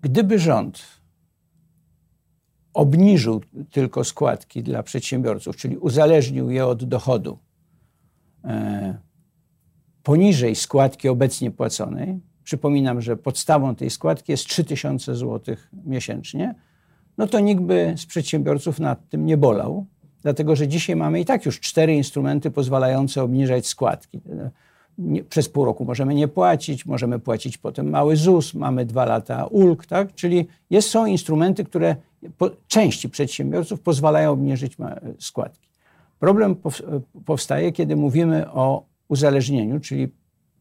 Gdyby 0.00 0.38
rząd 0.38 0.82
obniżył 2.74 3.40
tylko 3.70 4.04
składki 4.04 4.62
dla 4.62 4.82
przedsiębiorców, 4.82 5.56
czyli 5.56 5.76
uzależnił 5.76 6.50
je 6.50 6.66
od 6.66 6.84
dochodu, 6.84 7.38
e, 8.44 9.09
poniżej 10.10 10.54
składki 10.54 11.08
obecnie 11.08 11.50
płaconej, 11.50 12.20
przypominam, 12.44 13.00
że 13.00 13.16
podstawą 13.16 13.74
tej 13.74 13.90
składki 13.90 14.32
jest 14.32 14.46
3000 14.46 15.14
zł 15.14 15.56
miesięcznie, 15.86 16.54
no 17.18 17.26
to 17.26 17.40
nikt 17.40 17.62
by 17.62 17.94
z 17.96 18.06
przedsiębiorców 18.06 18.80
nad 18.80 19.08
tym 19.08 19.26
nie 19.26 19.36
bolał, 19.36 19.86
dlatego 20.22 20.56
że 20.56 20.68
dzisiaj 20.68 20.96
mamy 20.96 21.20
i 21.20 21.24
tak 21.24 21.46
już 21.46 21.60
cztery 21.60 21.94
instrumenty 21.94 22.50
pozwalające 22.50 23.22
obniżać 23.22 23.66
składki. 23.66 24.20
Przez 25.28 25.48
pół 25.48 25.64
roku 25.64 25.84
możemy 25.84 26.14
nie 26.14 26.28
płacić, 26.28 26.86
możemy 26.86 27.18
płacić 27.18 27.58
potem 27.58 27.90
mały 27.90 28.16
ZUS, 28.16 28.54
mamy 28.54 28.84
dwa 28.84 29.04
lata 29.04 29.46
ulg, 29.46 29.86
tak? 29.86 30.14
czyli 30.14 30.46
jest, 30.70 30.90
są 30.90 31.06
instrumenty, 31.06 31.64
które 31.64 31.96
po, 32.38 32.50
części 32.68 33.08
przedsiębiorców 33.08 33.80
pozwalają 33.80 34.30
obniżyć 34.32 34.76
składki. 35.18 35.68
Problem 36.18 36.56
powstaje, 37.24 37.72
kiedy 37.72 37.96
mówimy 37.96 38.52
o 38.52 38.89
uzależnieniu, 39.10 39.80
czyli 39.80 40.08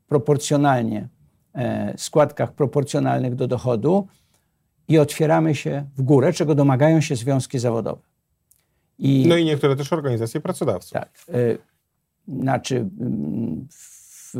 proporcjonalnie, 0.07 1.07
e, 1.55 1.93
składkach 1.97 2.53
proporcjonalnych 2.53 3.35
do 3.35 3.47
dochodu 3.47 4.07
i 4.87 4.97
otwieramy 4.97 5.55
się 5.55 5.85
w 5.97 6.01
górę, 6.01 6.33
czego 6.33 6.55
domagają 6.55 7.01
się 7.01 7.15
związki 7.15 7.59
zawodowe. 7.59 8.01
I, 8.99 9.25
no 9.27 9.37
i 9.37 9.45
niektóre 9.45 9.75
też 9.75 9.93
organizacje 9.93 10.41
pracodawców. 10.41 10.91
Tak. 10.91 11.09
Y, 11.29 11.57
znaczy, 12.27 12.89
w, 13.71 14.35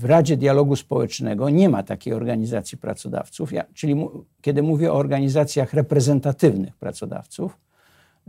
w, 0.00 0.04
Radzie 0.04 0.36
Dialogu 0.36 0.76
Społecznego 0.76 1.50
nie 1.50 1.68
ma 1.68 1.82
takiej 1.82 2.12
organizacji 2.12 2.78
pracodawców, 2.78 3.52
ja, 3.52 3.64
czyli 3.74 3.94
mu, 3.94 4.24
kiedy 4.40 4.62
mówię 4.62 4.92
o 4.92 4.96
organizacjach 4.96 5.72
reprezentatywnych 5.74 6.76
pracodawców, 6.76 7.58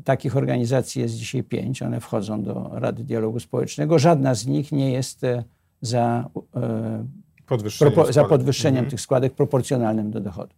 takich 0.03 0.37
organizacji 0.37 1.01
jest 1.01 1.15
dzisiaj 1.15 1.43
pięć, 1.43 1.81
one 1.81 1.99
wchodzą 1.99 2.43
do 2.43 2.69
Rady 2.73 3.03
Dialogu 3.03 3.39
Społecznego. 3.39 3.99
Żadna 3.99 4.35
z 4.35 4.45
nich 4.47 4.71
nie 4.71 4.91
jest 4.91 5.23
e, 5.23 5.43
za, 5.81 6.29
e, 6.55 7.05
podwyższeniem, 7.45 7.93
propo, 7.93 8.13
za 8.13 8.25
podwyższeniem 8.25 8.77
mhm. 8.77 8.91
tych 8.91 9.01
składek 9.01 9.33
proporcjonalnym 9.33 10.11
do 10.11 10.19
dochodu. 10.19 10.55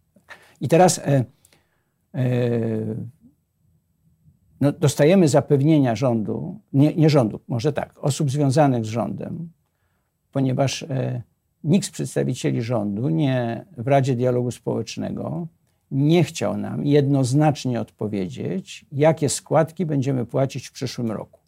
I 0.62 0.68
teraz 0.68 1.00
e, 1.00 1.26
e, 2.14 2.26
no, 4.62 4.72
dostajemy 4.72 5.28
zapewnienia 5.28 5.96
rządu, 5.96 6.60
nie, 6.74 6.96
nie, 6.96 7.10
rządu, 7.10 7.40
może 7.48 7.74
tak, 7.74 8.00
osób 8.02 8.32
związanych 8.32 8.86
z 8.86 8.88
rządem, 8.88 9.50
ponieważ 10.32 10.84
e, 10.84 11.22
nikt 11.64 11.88
z 11.88 11.92
przedstawicieli 11.92 12.62
rządu 12.62 13.10
nie, 13.10 13.66
w 13.78 13.88
Radzie 13.88 14.16
Dialogu 14.16 14.52
Społecznego 14.52 15.48
nie 15.92 16.24
chciał 16.24 16.58
nam 16.58 16.86
jednoznacznie 16.86 17.82
odpowiedzieć, 17.82 18.86
jakie 18.92 19.30
składki 19.30 19.86
będziemy 19.86 20.26
płacić 20.26 20.68
w 20.68 20.72
przyszłym 20.72 21.12
roku. 21.12 21.40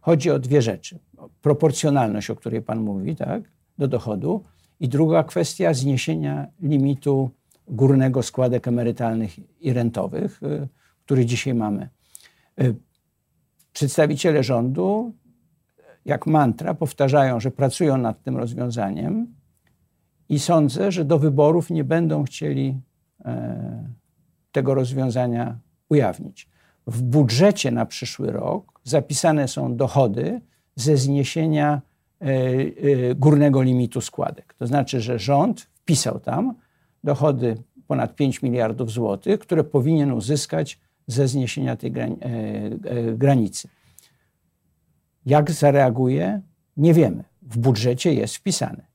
Chodzi 0.00 0.30
o 0.30 0.38
dwie 0.38 0.62
rzeczy. 0.62 0.98
Proporcjonalność, 1.42 2.30
o 2.30 2.36
której 2.36 2.62
Pan 2.62 2.80
mówi, 2.80 3.16
tak, 3.16 3.42
do 3.78 3.88
dochodu, 3.88 4.44
i 4.80 4.88
druga 4.88 5.24
kwestia 5.24 5.74
zniesienia 5.74 6.46
limitu 6.62 7.30
górnego 7.68 8.22
składek 8.22 8.68
emerytalnych 8.68 9.60
i 9.60 9.72
rentowych, 9.72 10.42
y, 10.42 10.68
który 11.04 11.26
dzisiaj 11.26 11.54
mamy. 11.54 11.88
Y, 12.60 12.74
przedstawiciele 13.72 14.42
rządu, 14.42 15.12
jak 16.04 16.26
mantra, 16.26 16.74
powtarzają, 16.74 17.40
że 17.40 17.50
pracują 17.50 17.96
nad 17.96 18.22
tym 18.22 18.36
rozwiązaniem 18.36 19.34
i 20.28 20.38
sądzę, 20.38 20.92
że 20.92 21.04
do 21.04 21.18
wyborów 21.18 21.70
nie 21.70 21.84
będą 21.84 22.24
chcieli 22.24 22.80
tego 24.52 24.74
rozwiązania 24.74 25.58
ujawnić. 25.88 26.48
W 26.86 27.02
budżecie 27.02 27.70
na 27.70 27.86
przyszły 27.86 28.32
rok 28.32 28.80
zapisane 28.84 29.48
są 29.48 29.76
dochody 29.76 30.40
ze 30.76 30.96
zniesienia 30.96 31.82
e, 32.20 32.24
e, 32.24 33.14
górnego 33.14 33.62
limitu 33.62 34.00
składek. 34.00 34.54
To 34.54 34.66
znaczy, 34.66 35.00
że 35.00 35.18
rząd 35.18 35.60
wpisał 35.60 36.20
tam 36.20 36.54
dochody 37.04 37.56
ponad 37.86 38.16
5 38.16 38.42
miliardów 38.42 38.90
złotych, 38.90 39.40
które 39.40 39.64
powinien 39.64 40.12
uzyskać 40.12 40.80
ze 41.06 41.28
zniesienia 41.28 41.76
tej 41.76 41.92
granicy. 43.14 43.68
Jak 45.26 45.50
zareaguje? 45.50 46.40
Nie 46.76 46.94
wiemy. 46.94 47.24
W 47.42 47.58
budżecie 47.58 48.14
jest 48.14 48.36
wpisane. 48.36 48.86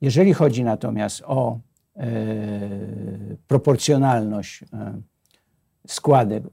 Jeżeli 0.00 0.34
chodzi 0.34 0.64
natomiast 0.64 1.22
o 1.26 1.52
e, 1.54 1.60
proporcjonalność 3.46 4.62
e, 4.62 4.66
składek 5.86 6.44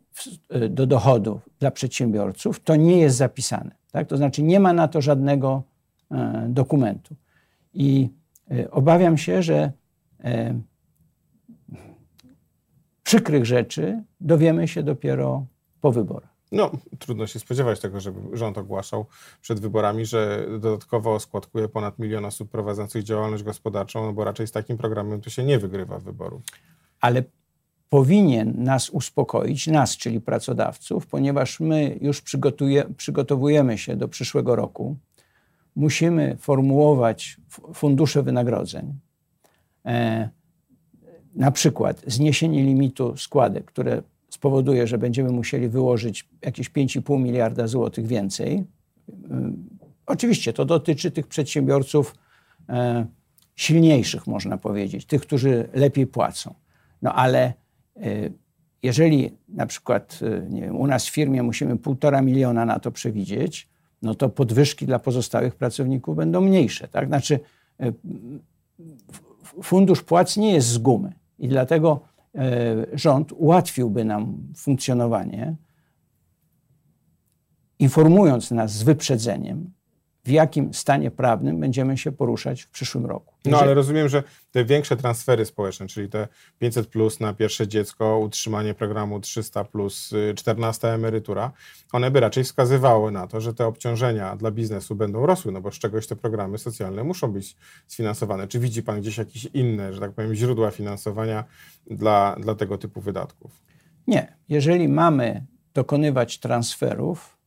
e, 0.49 0.69
do 0.69 0.87
dochodów 0.87 1.49
dla 1.59 1.71
przedsiębiorców, 1.71 2.59
to 2.59 2.75
nie 2.75 2.99
jest 2.99 3.17
zapisane. 3.17 3.71
Tak? 3.91 4.07
To 4.07 4.17
znaczy 4.17 4.43
nie 4.43 4.59
ma 4.59 4.73
na 4.73 4.87
to 4.87 5.01
żadnego 5.01 5.63
e, 6.11 6.45
dokumentu. 6.49 7.15
I 7.73 8.09
e, 8.51 8.71
obawiam 8.71 9.17
się, 9.17 9.43
że 9.43 9.71
e, 10.23 10.59
przykrych 13.03 13.45
rzeczy 13.45 14.03
dowiemy 14.21 14.67
się 14.67 14.83
dopiero 14.83 15.45
po 15.81 15.91
wyborach. 15.91 16.36
No, 16.51 16.71
trudno 16.99 17.27
się 17.27 17.39
spodziewać 17.39 17.79
tego, 17.79 17.99
żeby 17.99 18.37
rząd 18.37 18.57
ogłaszał 18.57 19.05
przed 19.41 19.59
wyborami, 19.59 20.05
że 20.05 20.47
dodatkowo 20.59 21.19
składkuje 21.19 21.67
ponad 21.67 21.99
milion 21.99 22.25
osób 22.25 22.49
prowadzących 22.49 23.03
działalność 23.03 23.43
gospodarczą, 23.43 24.05
no 24.05 24.13
bo 24.13 24.23
raczej 24.23 24.47
z 24.47 24.51
takim 24.51 24.77
programem 24.77 25.21
to 25.21 25.29
się 25.29 25.43
nie 25.43 25.59
wygrywa 25.59 25.99
wyborów. 25.99 26.41
Ale 27.01 27.23
powinien 27.89 28.63
nas 28.63 28.89
uspokoić, 28.89 29.67
nas, 29.67 29.97
czyli 29.97 30.21
pracodawców, 30.21 31.07
ponieważ 31.07 31.59
my 31.59 31.97
już 32.01 32.23
przygotowujemy 32.97 33.77
się 33.77 33.95
do 33.95 34.07
przyszłego 34.07 34.55
roku. 34.55 34.97
Musimy 35.75 36.37
formułować 36.39 37.37
fundusze 37.73 38.23
wynagrodzeń. 38.23 38.99
E, 39.85 40.29
na 41.35 41.51
przykład 41.51 42.01
zniesienie 42.07 42.63
limitu 42.63 43.17
składek, 43.17 43.65
które 43.65 44.01
spowoduje, 44.29 44.87
że 44.87 44.97
będziemy 44.97 45.31
musieli 45.31 45.69
wyłożyć 45.69 46.29
jakieś 46.41 46.71
5,5 46.71 47.19
miliarda 47.19 47.67
złotych 47.67 48.07
więcej. 48.07 48.63
Y, 49.09 49.13
oczywiście 50.05 50.53
to 50.53 50.65
dotyczy 50.65 51.11
tych 51.11 51.27
przedsiębiorców 51.27 52.15
e, 52.69 53.05
silniejszych, 53.55 54.27
można 54.27 54.57
powiedzieć, 54.57 55.05
tych, 55.05 55.21
którzy 55.21 55.69
lepiej 55.73 56.07
płacą. 56.07 56.53
No 57.01 57.13
ale 57.13 57.53
e, 57.95 58.29
jeżeli 58.83 59.37
na 59.49 59.65
przykład 59.65 60.19
e, 60.21 60.59
wiem, 60.61 60.75
u 60.75 60.87
nas 60.87 61.07
w 61.07 61.09
firmie 61.09 61.43
musimy 61.43 61.77
półtora 61.77 62.21
miliona 62.21 62.65
na 62.65 62.79
to 62.79 62.91
przewidzieć, 62.91 63.67
no 64.01 64.15
to 64.15 64.29
podwyżki 64.29 64.85
dla 64.85 64.99
pozostałych 64.99 65.55
pracowników 65.55 66.15
będą 66.15 66.41
mniejsze. 66.41 66.87
Tak? 66.87 67.07
Znaczy, 67.07 67.39
fundusz 69.63 70.03
płac 70.03 70.37
nie 70.37 70.53
jest 70.53 70.67
z 70.67 70.77
gumy 70.77 71.13
i 71.39 71.47
dlatego 71.47 71.99
rząd 72.93 73.31
ułatwiłby 73.31 74.05
nam 74.05 74.53
funkcjonowanie, 74.55 75.55
informując 77.79 78.51
nas 78.51 78.71
z 78.71 78.83
wyprzedzeniem, 78.83 79.73
w 80.27 80.29
jakim 80.29 80.73
stanie 80.73 81.11
prawnym 81.11 81.59
będziemy 81.59 81.97
się 81.97 82.11
poruszać 82.11 82.61
w 82.61 82.69
przyszłym 82.69 83.05
roku. 83.05 83.33
No 83.45 83.59
ale 83.59 83.73
rozumiem, 83.73 84.09
że 84.09 84.23
te 84.51 84.65
większe 84.65 84.97
transfery 84.97 85.45
społeczne, 85.45 85.87
czyli 85.87 86.09
te 86.09 86.27
500 86.59 86.87
plus 86.87 87.19
na 87.19 87.33
pierwsze 87.33 87.67
dziecko, 87.67 88.19
utrzymanie 88.19 88.73
programu 88.73 89.19
300 89.19 89.63
plus, 89.63 90.13
14 90.35 90.87
y, 90.87 90.91
emerytura, 90.91 91.51
one 91.91 92.11
by 92.11 92.19
raczej 92.19 92.43
wskazywały 92.43 93.11
na 93.11 93.27
to, 93.27 93.41
że 93.41 93.53
te 93.53 93.65
obciążenia 93.65 94.35
dla 94.35 94.51
biznesu 94.51 94.95
będą 94.95 95.25
rosły, 95.25 95.51
no 95.51 95.61
bo 95.61 95.71
z 95.71 95.75
czegoś 95.75 96.07
te 96.07 96.15
programy 96.15 96.57
socjalne 96.57 97.03
muszą 97.03 97.31
być 97.31 97.55
sfinansowane. 97.87 98.47
Czy 98.47 98.59
widzi 98.59 98.83
Pan 98.83 99.01
gdzieś 99.01 99.17
jakieś 99.17 99.45
inne, 99.45 99.93
że 99.93 99.99
tak 99.99 100.11
powiem, 100.11 100.35
źródła 100.35 100.71
finansowania 100.71 101.43
dla, 101.91 102.35
dla 102.39 102.55
tego 102.55 102.77
typu 102.77 103.01
wydatków? 103.01 103.51
Nie. 104.07 104.37
Jeżeli 104.49 104.87
mamy 104.87 105.45
dokonywać 105.73 106.39
transferów, 106.39 107.37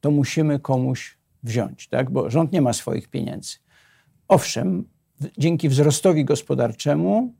to 0.00 0.10
musimy 0.10 0.60
komuś 0.60 1.15
wziąć, 1.46 1.88
tak? 1.88 2.10
bo 2.10 2.30
rząd 2.30 2.52
nie 2.52 2.62
ma 2.62 2.72
swoich 2.72 3.08
pieniędzy. 3.08 3.56
Owszem, 4.28 4.84
dzięki 5.38 5.68
wzrostowi 5.68 6.24
gospodarczemu 6.24 7.34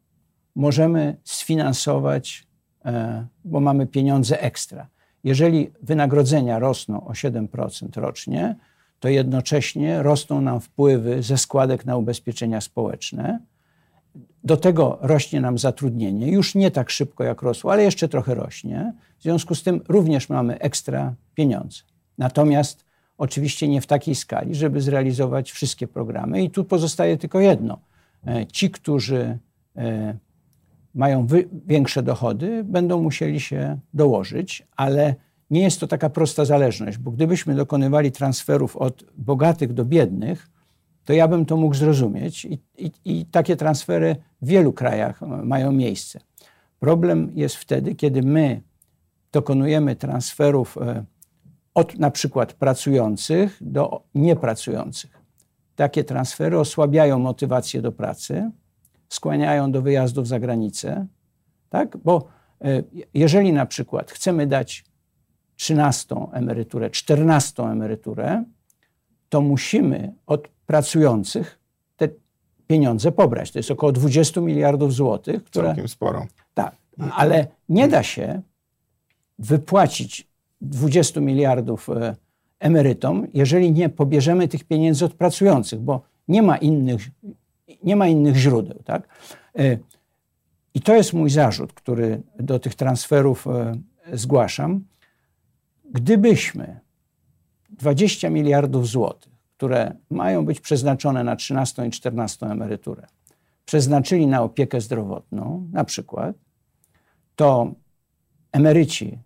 możemy 0.54 1.16
sfinansować, 1.24 2.46
e, 2.84 3.26
bo 3.44 3.60
mamy 3.60 3.86
pieniądze 3.86 4.42
ekstra. 4.42 4.88
Jeżeli 5.24 5.70
wynagrodzenia 5.82 6.58
rosną 6.58 7.06
o 7.06 7.12
7% 7.12 7.96
rocznie, 7.96 8.56
to 9.00 9.08
jednocześnie 9.08 10.02
rosną 10.02 10.40
nam 10.40 10.60
wpływy 10.60 11.22
ze 11.22 11.38
składek 11.38 11.86
na 11.86 11.96
ubezpieczenia 11.96 12.60
społeczne. 12.60 13.40
Do 14.44 14.56
tego 14.56 14.98
rośnie 15.00 15.40
nam 15.40 15.58
zatrudnienie, 15.58 16.28
już 16.28 16.54
nie 16.54 16.70
tak 16.70 16.90
szybko 16.90 17.24
jak 17.24 17.42
rosło, 17.42 17.72
ale 17.72 17.82
jeszcze 17.82 18.08
trochę 18.08 18.34
rośnie. 18.34 18.92
W 19.18 19.22
związku 19.22 19.54
z 19.54 19.62
tym 19.62 19.80
również 19.88 20.28
mamy 20.28 20.58
ekstra 20.58 21.14
pieniądze. 21.34 21.82
Natomiast 22.18 22.85
Oczywiście 23.18 23.68
nie 23.68 23.80
w 23.80 23.86
takiej 23.86 24.14
skali, 24.14 24.54
żeby 24.54 24.80
zrealizować 24.80 25.52
wszystkie 25.52 25.86
programy. 25.86 26.42
I 26.42 26.50
tu 26.50 26.64
pozostaje 26.64 27.16
tylko 27.16 27.40
jedno. 27.40 27.78
E, 28.26 28.46
ci, 28.46 28.70
którzy 28.70 29.38
e, 29.76 30.16
mają 30.94 31.26
większe 31.66 32.02
dochody, 32.02 32.64
będą 32.64 33.02
musieli 33.02 33.40
się 33.40 33.78
dołożyć, 33.94 34.66
ale 34.76 35.14
nie 35.50 35.62
jest 35.62 35.80
to 35.80 35.86
taka 35.86 36.10
prosta 36.10 36.44
zależność, 36.44 36.98
bo 36.98 37.10
gdybyśmy 37.10 37.54
dokonywali 37.54 38.12
transferów 38.12 38.76
od 38.76 39.04
bogatych 39.16 39.72
do 39.72 39.84
biednych, 39.84 40.50
to 41.04 41.12
ja 41.12 41.28
bym 41.28 41.46
to 41.46 41.56
mógł 41.56 41.74
zrozumieć 41.74 42.44
i, 42.44 42.58
i, 42.78 42.90
i 43.04 43.26
takie 43.26 43.56
transfery 43.56 44.16
w 44.42 44.46
wielu 44.46 44.72
krajach 44.72 45.20
mają 45.22 45.72
miejsce. 45.72 46.20
Problem 46.78 47.30
jest 47.34 47.56
wtedy, 47.56 47.94
kiedy 47.94 48.22
my 48.22 48.62
dokonujemy 49.32 49.96
transferów 49.96 50.78
e, 50.78 51.04
od 51.76 51.98
na 51.98 52.10
przykład 52.10 52.52
pracujących 52.52 53.58
do 53.60 54.02
niepracujących. 54.14 55.22
Takie 55.74 56.04
transfery 56.04 56.58
osłabiają 56.58 57.18
motywację 57.18 57.82
do 57.82 57.92
pracy, 57.92 58.50
skłaniają 59.08 59.72
do 59.72 59.82
wyjazdów 59.82 60.28
za 60.28 60.40
granicę, 60.40 61.06
tak? 61.68 61.96
bo 61.96 62.28
e, 62.64 62.82
jeżeli 63.14 63.52
na 63.52 63.66
przykład 63.66 64.10
chcemy 64.10 64.46
dać 64.46 64.84
13 65.56 66.16
emeryturę, 66.32 66.90
14 66.90 67.62
emeryturę, 67.62 68.44
to 69.28 69.40
musimy 69.40 70.14
od 70.26 70.48
pracujących 70.66 71.58
te 71.96 72.08
pieniądze 72.66 73.12
pobrać. 73.12 73.52
To 73.52 73.58
jest 73.58 73.70
około 73.70 73.92
20 73.92 74.40
miliardów 74.40 74.94
złotych. 74.94 75.44
Które, 75.44 75.68
Całkiem 75.68 75.88
sporo. 75.88 76.26
Tak. 76.54 76.76
Ale 77.12 77.46
nie 77.68 77.88
da 77.88 78.02
się 78.02 78.42
wypłacić 79.38 80.35
20 80.60 81.20
miliardów 81.20 81.90
e, 81.90 82.16
emerytom, 82.58 83.26
jeżeli 83.34 83.72
nie 83.72 83.88
pobierzemy 83.88 84.48
tych 84.48 84.64
pieniędzy 84.64 85.04
od 85.04 85.14
pracujących, 85.14 85.80
bo 85.80 86.02
nie 86.28 86.42
ma 86.42 86.56
innych, 86.56 87.10
nie 87.82 87.96
ma 87.96 88.06
innych 88.06 88.36
źródeł. 88.36 88.82
Tak? 88.84 89.08
E, 89.58 89.78
I 90.74 90.80
to 90.80 90.94
jest 90.94 91.12
mój 91.12 91.30
zarzut, 91.30 91.72
który 91.72 92.22
do 92.38 92.58
tych 92.58 92.74
transferów 92.74 93.46
e, 93.46 93.76
zgłaszam. 94.12 94.84
Gdybyśmy 95.92 96.80
20 97.70 98.30
miliardów 98.30 98.88
złotych, 98.88 99.32
które 99.56 99.96
mają 100.10 100.44
być 100.44 100.60
przeznaczone 100.60 101.24
na 101.24 101.36
13 101.36 101.86
i 101.86 101.90
14 101.90 102.46
emeryturę, 102.46 103.06
przeznaczyli 103.64 104.26
na 104.26 104.42
opiekę 104.42 104.80
zdrowotną, 104.80 105.68
na 105.72 105.84
przykład, 105.84 106.36
to 107.36 107.74
emeryci 108.52 109.18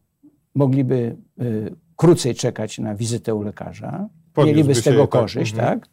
mogliby 0.54 1.16
y, 1.42 1.74
krócej 1.96 2.34
czekać 2.34 2.78
na 2.78 2.94
wizytę 2.94 3.34
u 3.34 3.42
lekarza, 3.42 4.08
Podniósłby 4.32 4.56
mieliby 4.56 4.74
z 4.74 4.84
tego 4.84 5.00
tak. 5.02 5.10
korzyść, 5.10 5.52
Mhm. 5.52 5.80
tak? 5.80 5.88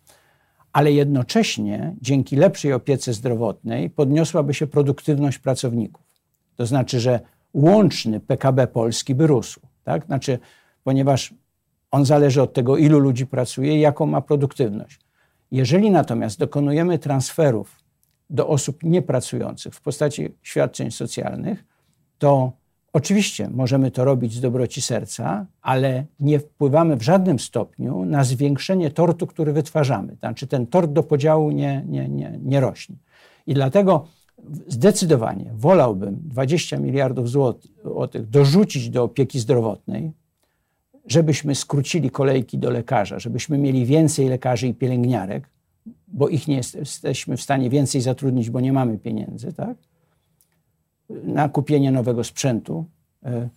Ale 0.73 0.91
jednocześnie 0.91 1.95
dzięki 2.01 2.35
lepszej 2.35 2.73
opiece 2.73 3.13
zdrowotnej 3.13 3.89
podniosłaby 3.89 4.53
się 4.53 4.67
produktywność 4.67 5.39
pracowników. 5.39 6.05
To 6.55 6.65
znaczy, 6.65 6.99
że 6.99 7.19
łączny 7.53 8.19
PKB 8.19 8.67
Polski 8.67 9.15
by 9.15 9.27
rósł, 9.27 9.59
tak? 9.83 10.05
Znaczy, 10.05 10.39
ponieważ 10.83 11.33
on 11.91 12.05
zależy 12.05 12.41
od 12.41 12.53
tego, 12.53 12.77
ilu 12.77 12.99
ludzi 12.99 13.27
pracuje 13.27 13.77
i 13.77 13.79
jaką 13.79 14.05
ma 14.05 14.21
produktywność. 14.21 14.99
Jeżeli 15.51 15.91
natomiast 15.91 16.39
dokonujemy 16.39 16.99
transferów 16.99 17.79
do 18.29 18.47
osób 18.47 18.83
niepracujących 18.83 19.73
w 19.75 19.81
postaci 19.81 20.35
świadczeń 20.41 20.91
socjalnych, 20.91 21.65
to 22.17 22.51
oczywiście 22.97 23.49
możemy 23.49 23.91
to 23.91 24.05
robić 24.05 24.33
z 24.33 24.41
dobroci 24.41 24.81
serca, 24.81 25.45
ale 25.61 26.05
nie 26.19 26.39
wpływamy 26.39 26.95
w 26.95 27.01
żadnym 27.01 27.39
stopniu 27.39 28.05
na 28.05 28.23
zwiększenie 28.23 28.91
tortu, 28.91 29.27
który 29.27 29.53
wytwarzamy. 29.53 30.15
Znaczy 30.19 30.47
ten 30.47 30.67
tort 30.67 30.91
do 30.91 31.03
podziału 31.03 31.51
nie, 31.51 31.83
nie, 31.87 32.09
nie, 32.09 32.39
nie 32.43 32.59
rośnie. 32.59 32.95
I 33.47 33.53
dlatego 33.53 34.07
zdecydowanie 34.67 35.51
wolałbym 35.55 36.19
20 36.21 36.77
miliardów 36.77 37.29
złotych 37.29 38.29
dorzucić 38.29 38.89
do 38.89 39.03
opieki 39.03 39.39
zdrowotnej, 39.39 40.11
żebyśmy 41.07 41.55
skrócili 41.55 42.09
kolejki 42.09 42.57
do 42.57 42.69
lekarza, 42.69 43.19
żebyśmy 43.19 43.57
mieli 43.57 43.85
więcej 43.85 44.27
lekarzy 44.27 44.67
i 44.67 44.73
pielęgniarek, 44.73 45.49
bo 46.07 46.29
ich 46.29 46.47
nie 46.47 46.55
jest, 46.55 46.75
jesteśmy 46.75 47.37
w 47.37 47.41
stanie 47.41 47.69
więcej 47.69 48.01
zatrudnić, 48.01 48.49
bo 48.49 48.59
nie 48.59 48.73
mamy 48.73 48.97
pieniędzy, 48.97 49.53
tak? 49.53 49.77
Na 51.09 51.49
kupienie 51.49 51.91
nowego 51.91 52.23
sprzętu, 52.23 52.85
e, 53.23 53.49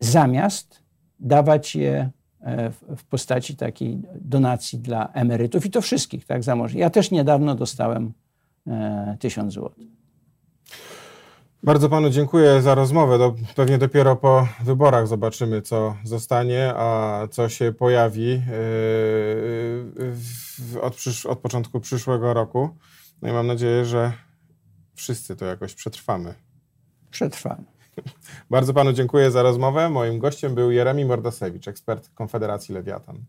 zamiast 0.00 0.82
dawać 1.20 1.76
je 1.76 2.10
e, 2.40 2.70
w, 2.70 3.04
postaci 3.04 3.56
takiej 3.56 4.02
donacji 4.20 4.78
dla 4.78 5.12
emerytów 5.12 5.66
i 5.66 5.70
to 5.70 5.80
wszystkich, 5.80 6.26
tak, 6.26 6.42
zamożnych. 6.42 6.80
Ja 6.80 6.90
też 6.90 7.10
niedawno 7.10 7.54
dostałem 7.54 8.12
e, 8.66 9.16
1000 9.20 9.52
złotych. 9.52 10.02
Bardzo 11.64 11.88
panu 11.88 12.10
dziękuję 12.10 12.62
za 12.62 12.74
rozmowę. 12.74 13.18
Do, 13.18 13.34
pewnie 13.56 13.78
dopiero 13.78 14.16
po 14.16 14.48
wyborach 14.64 15.06
zobaczymy, 15.08 15.62
co 15.62 15.96
zostanie, 16.04 16.72
a 16.76 17.20
co 17.30 17.48
się 17.48 17.72
pojawi 17.72 18.42
yy, 20.74 20.80
od, 20.80 20.94
przysz, 20.94 21.26
od 21.26 21.38
początku 21.38 21.80
przyszłego 21.80 22.34
roku. 22.34 22.70
No 23.22 23.28
i 23.28 23.32
mam 23.32 23.46
nadzieję, 23.46 23.84
że 23.84 24.12
wszyscy 25.02 25.36
to 25.36 25.44
jakoś 25.44 25.74
przetrwamy. 25.74 26.34
Przetrwamy. 27.10 27.64
Bardzo 28.50 28.74
panu 28.74 28.92
dziękuję 28.92 29.30
za 29.30 29.42
rozmowę. 29.42 29.90
Moim 29.90 30.18
gościem 30.18 30.54
był 30.54 30.70
Jeremi 30.70 31.04
Mordasewicz, 31.04 31.68
ekspert 31.68 32.10
Konfederacji 32.14 32.74
Lewiatan. 32.74 33.24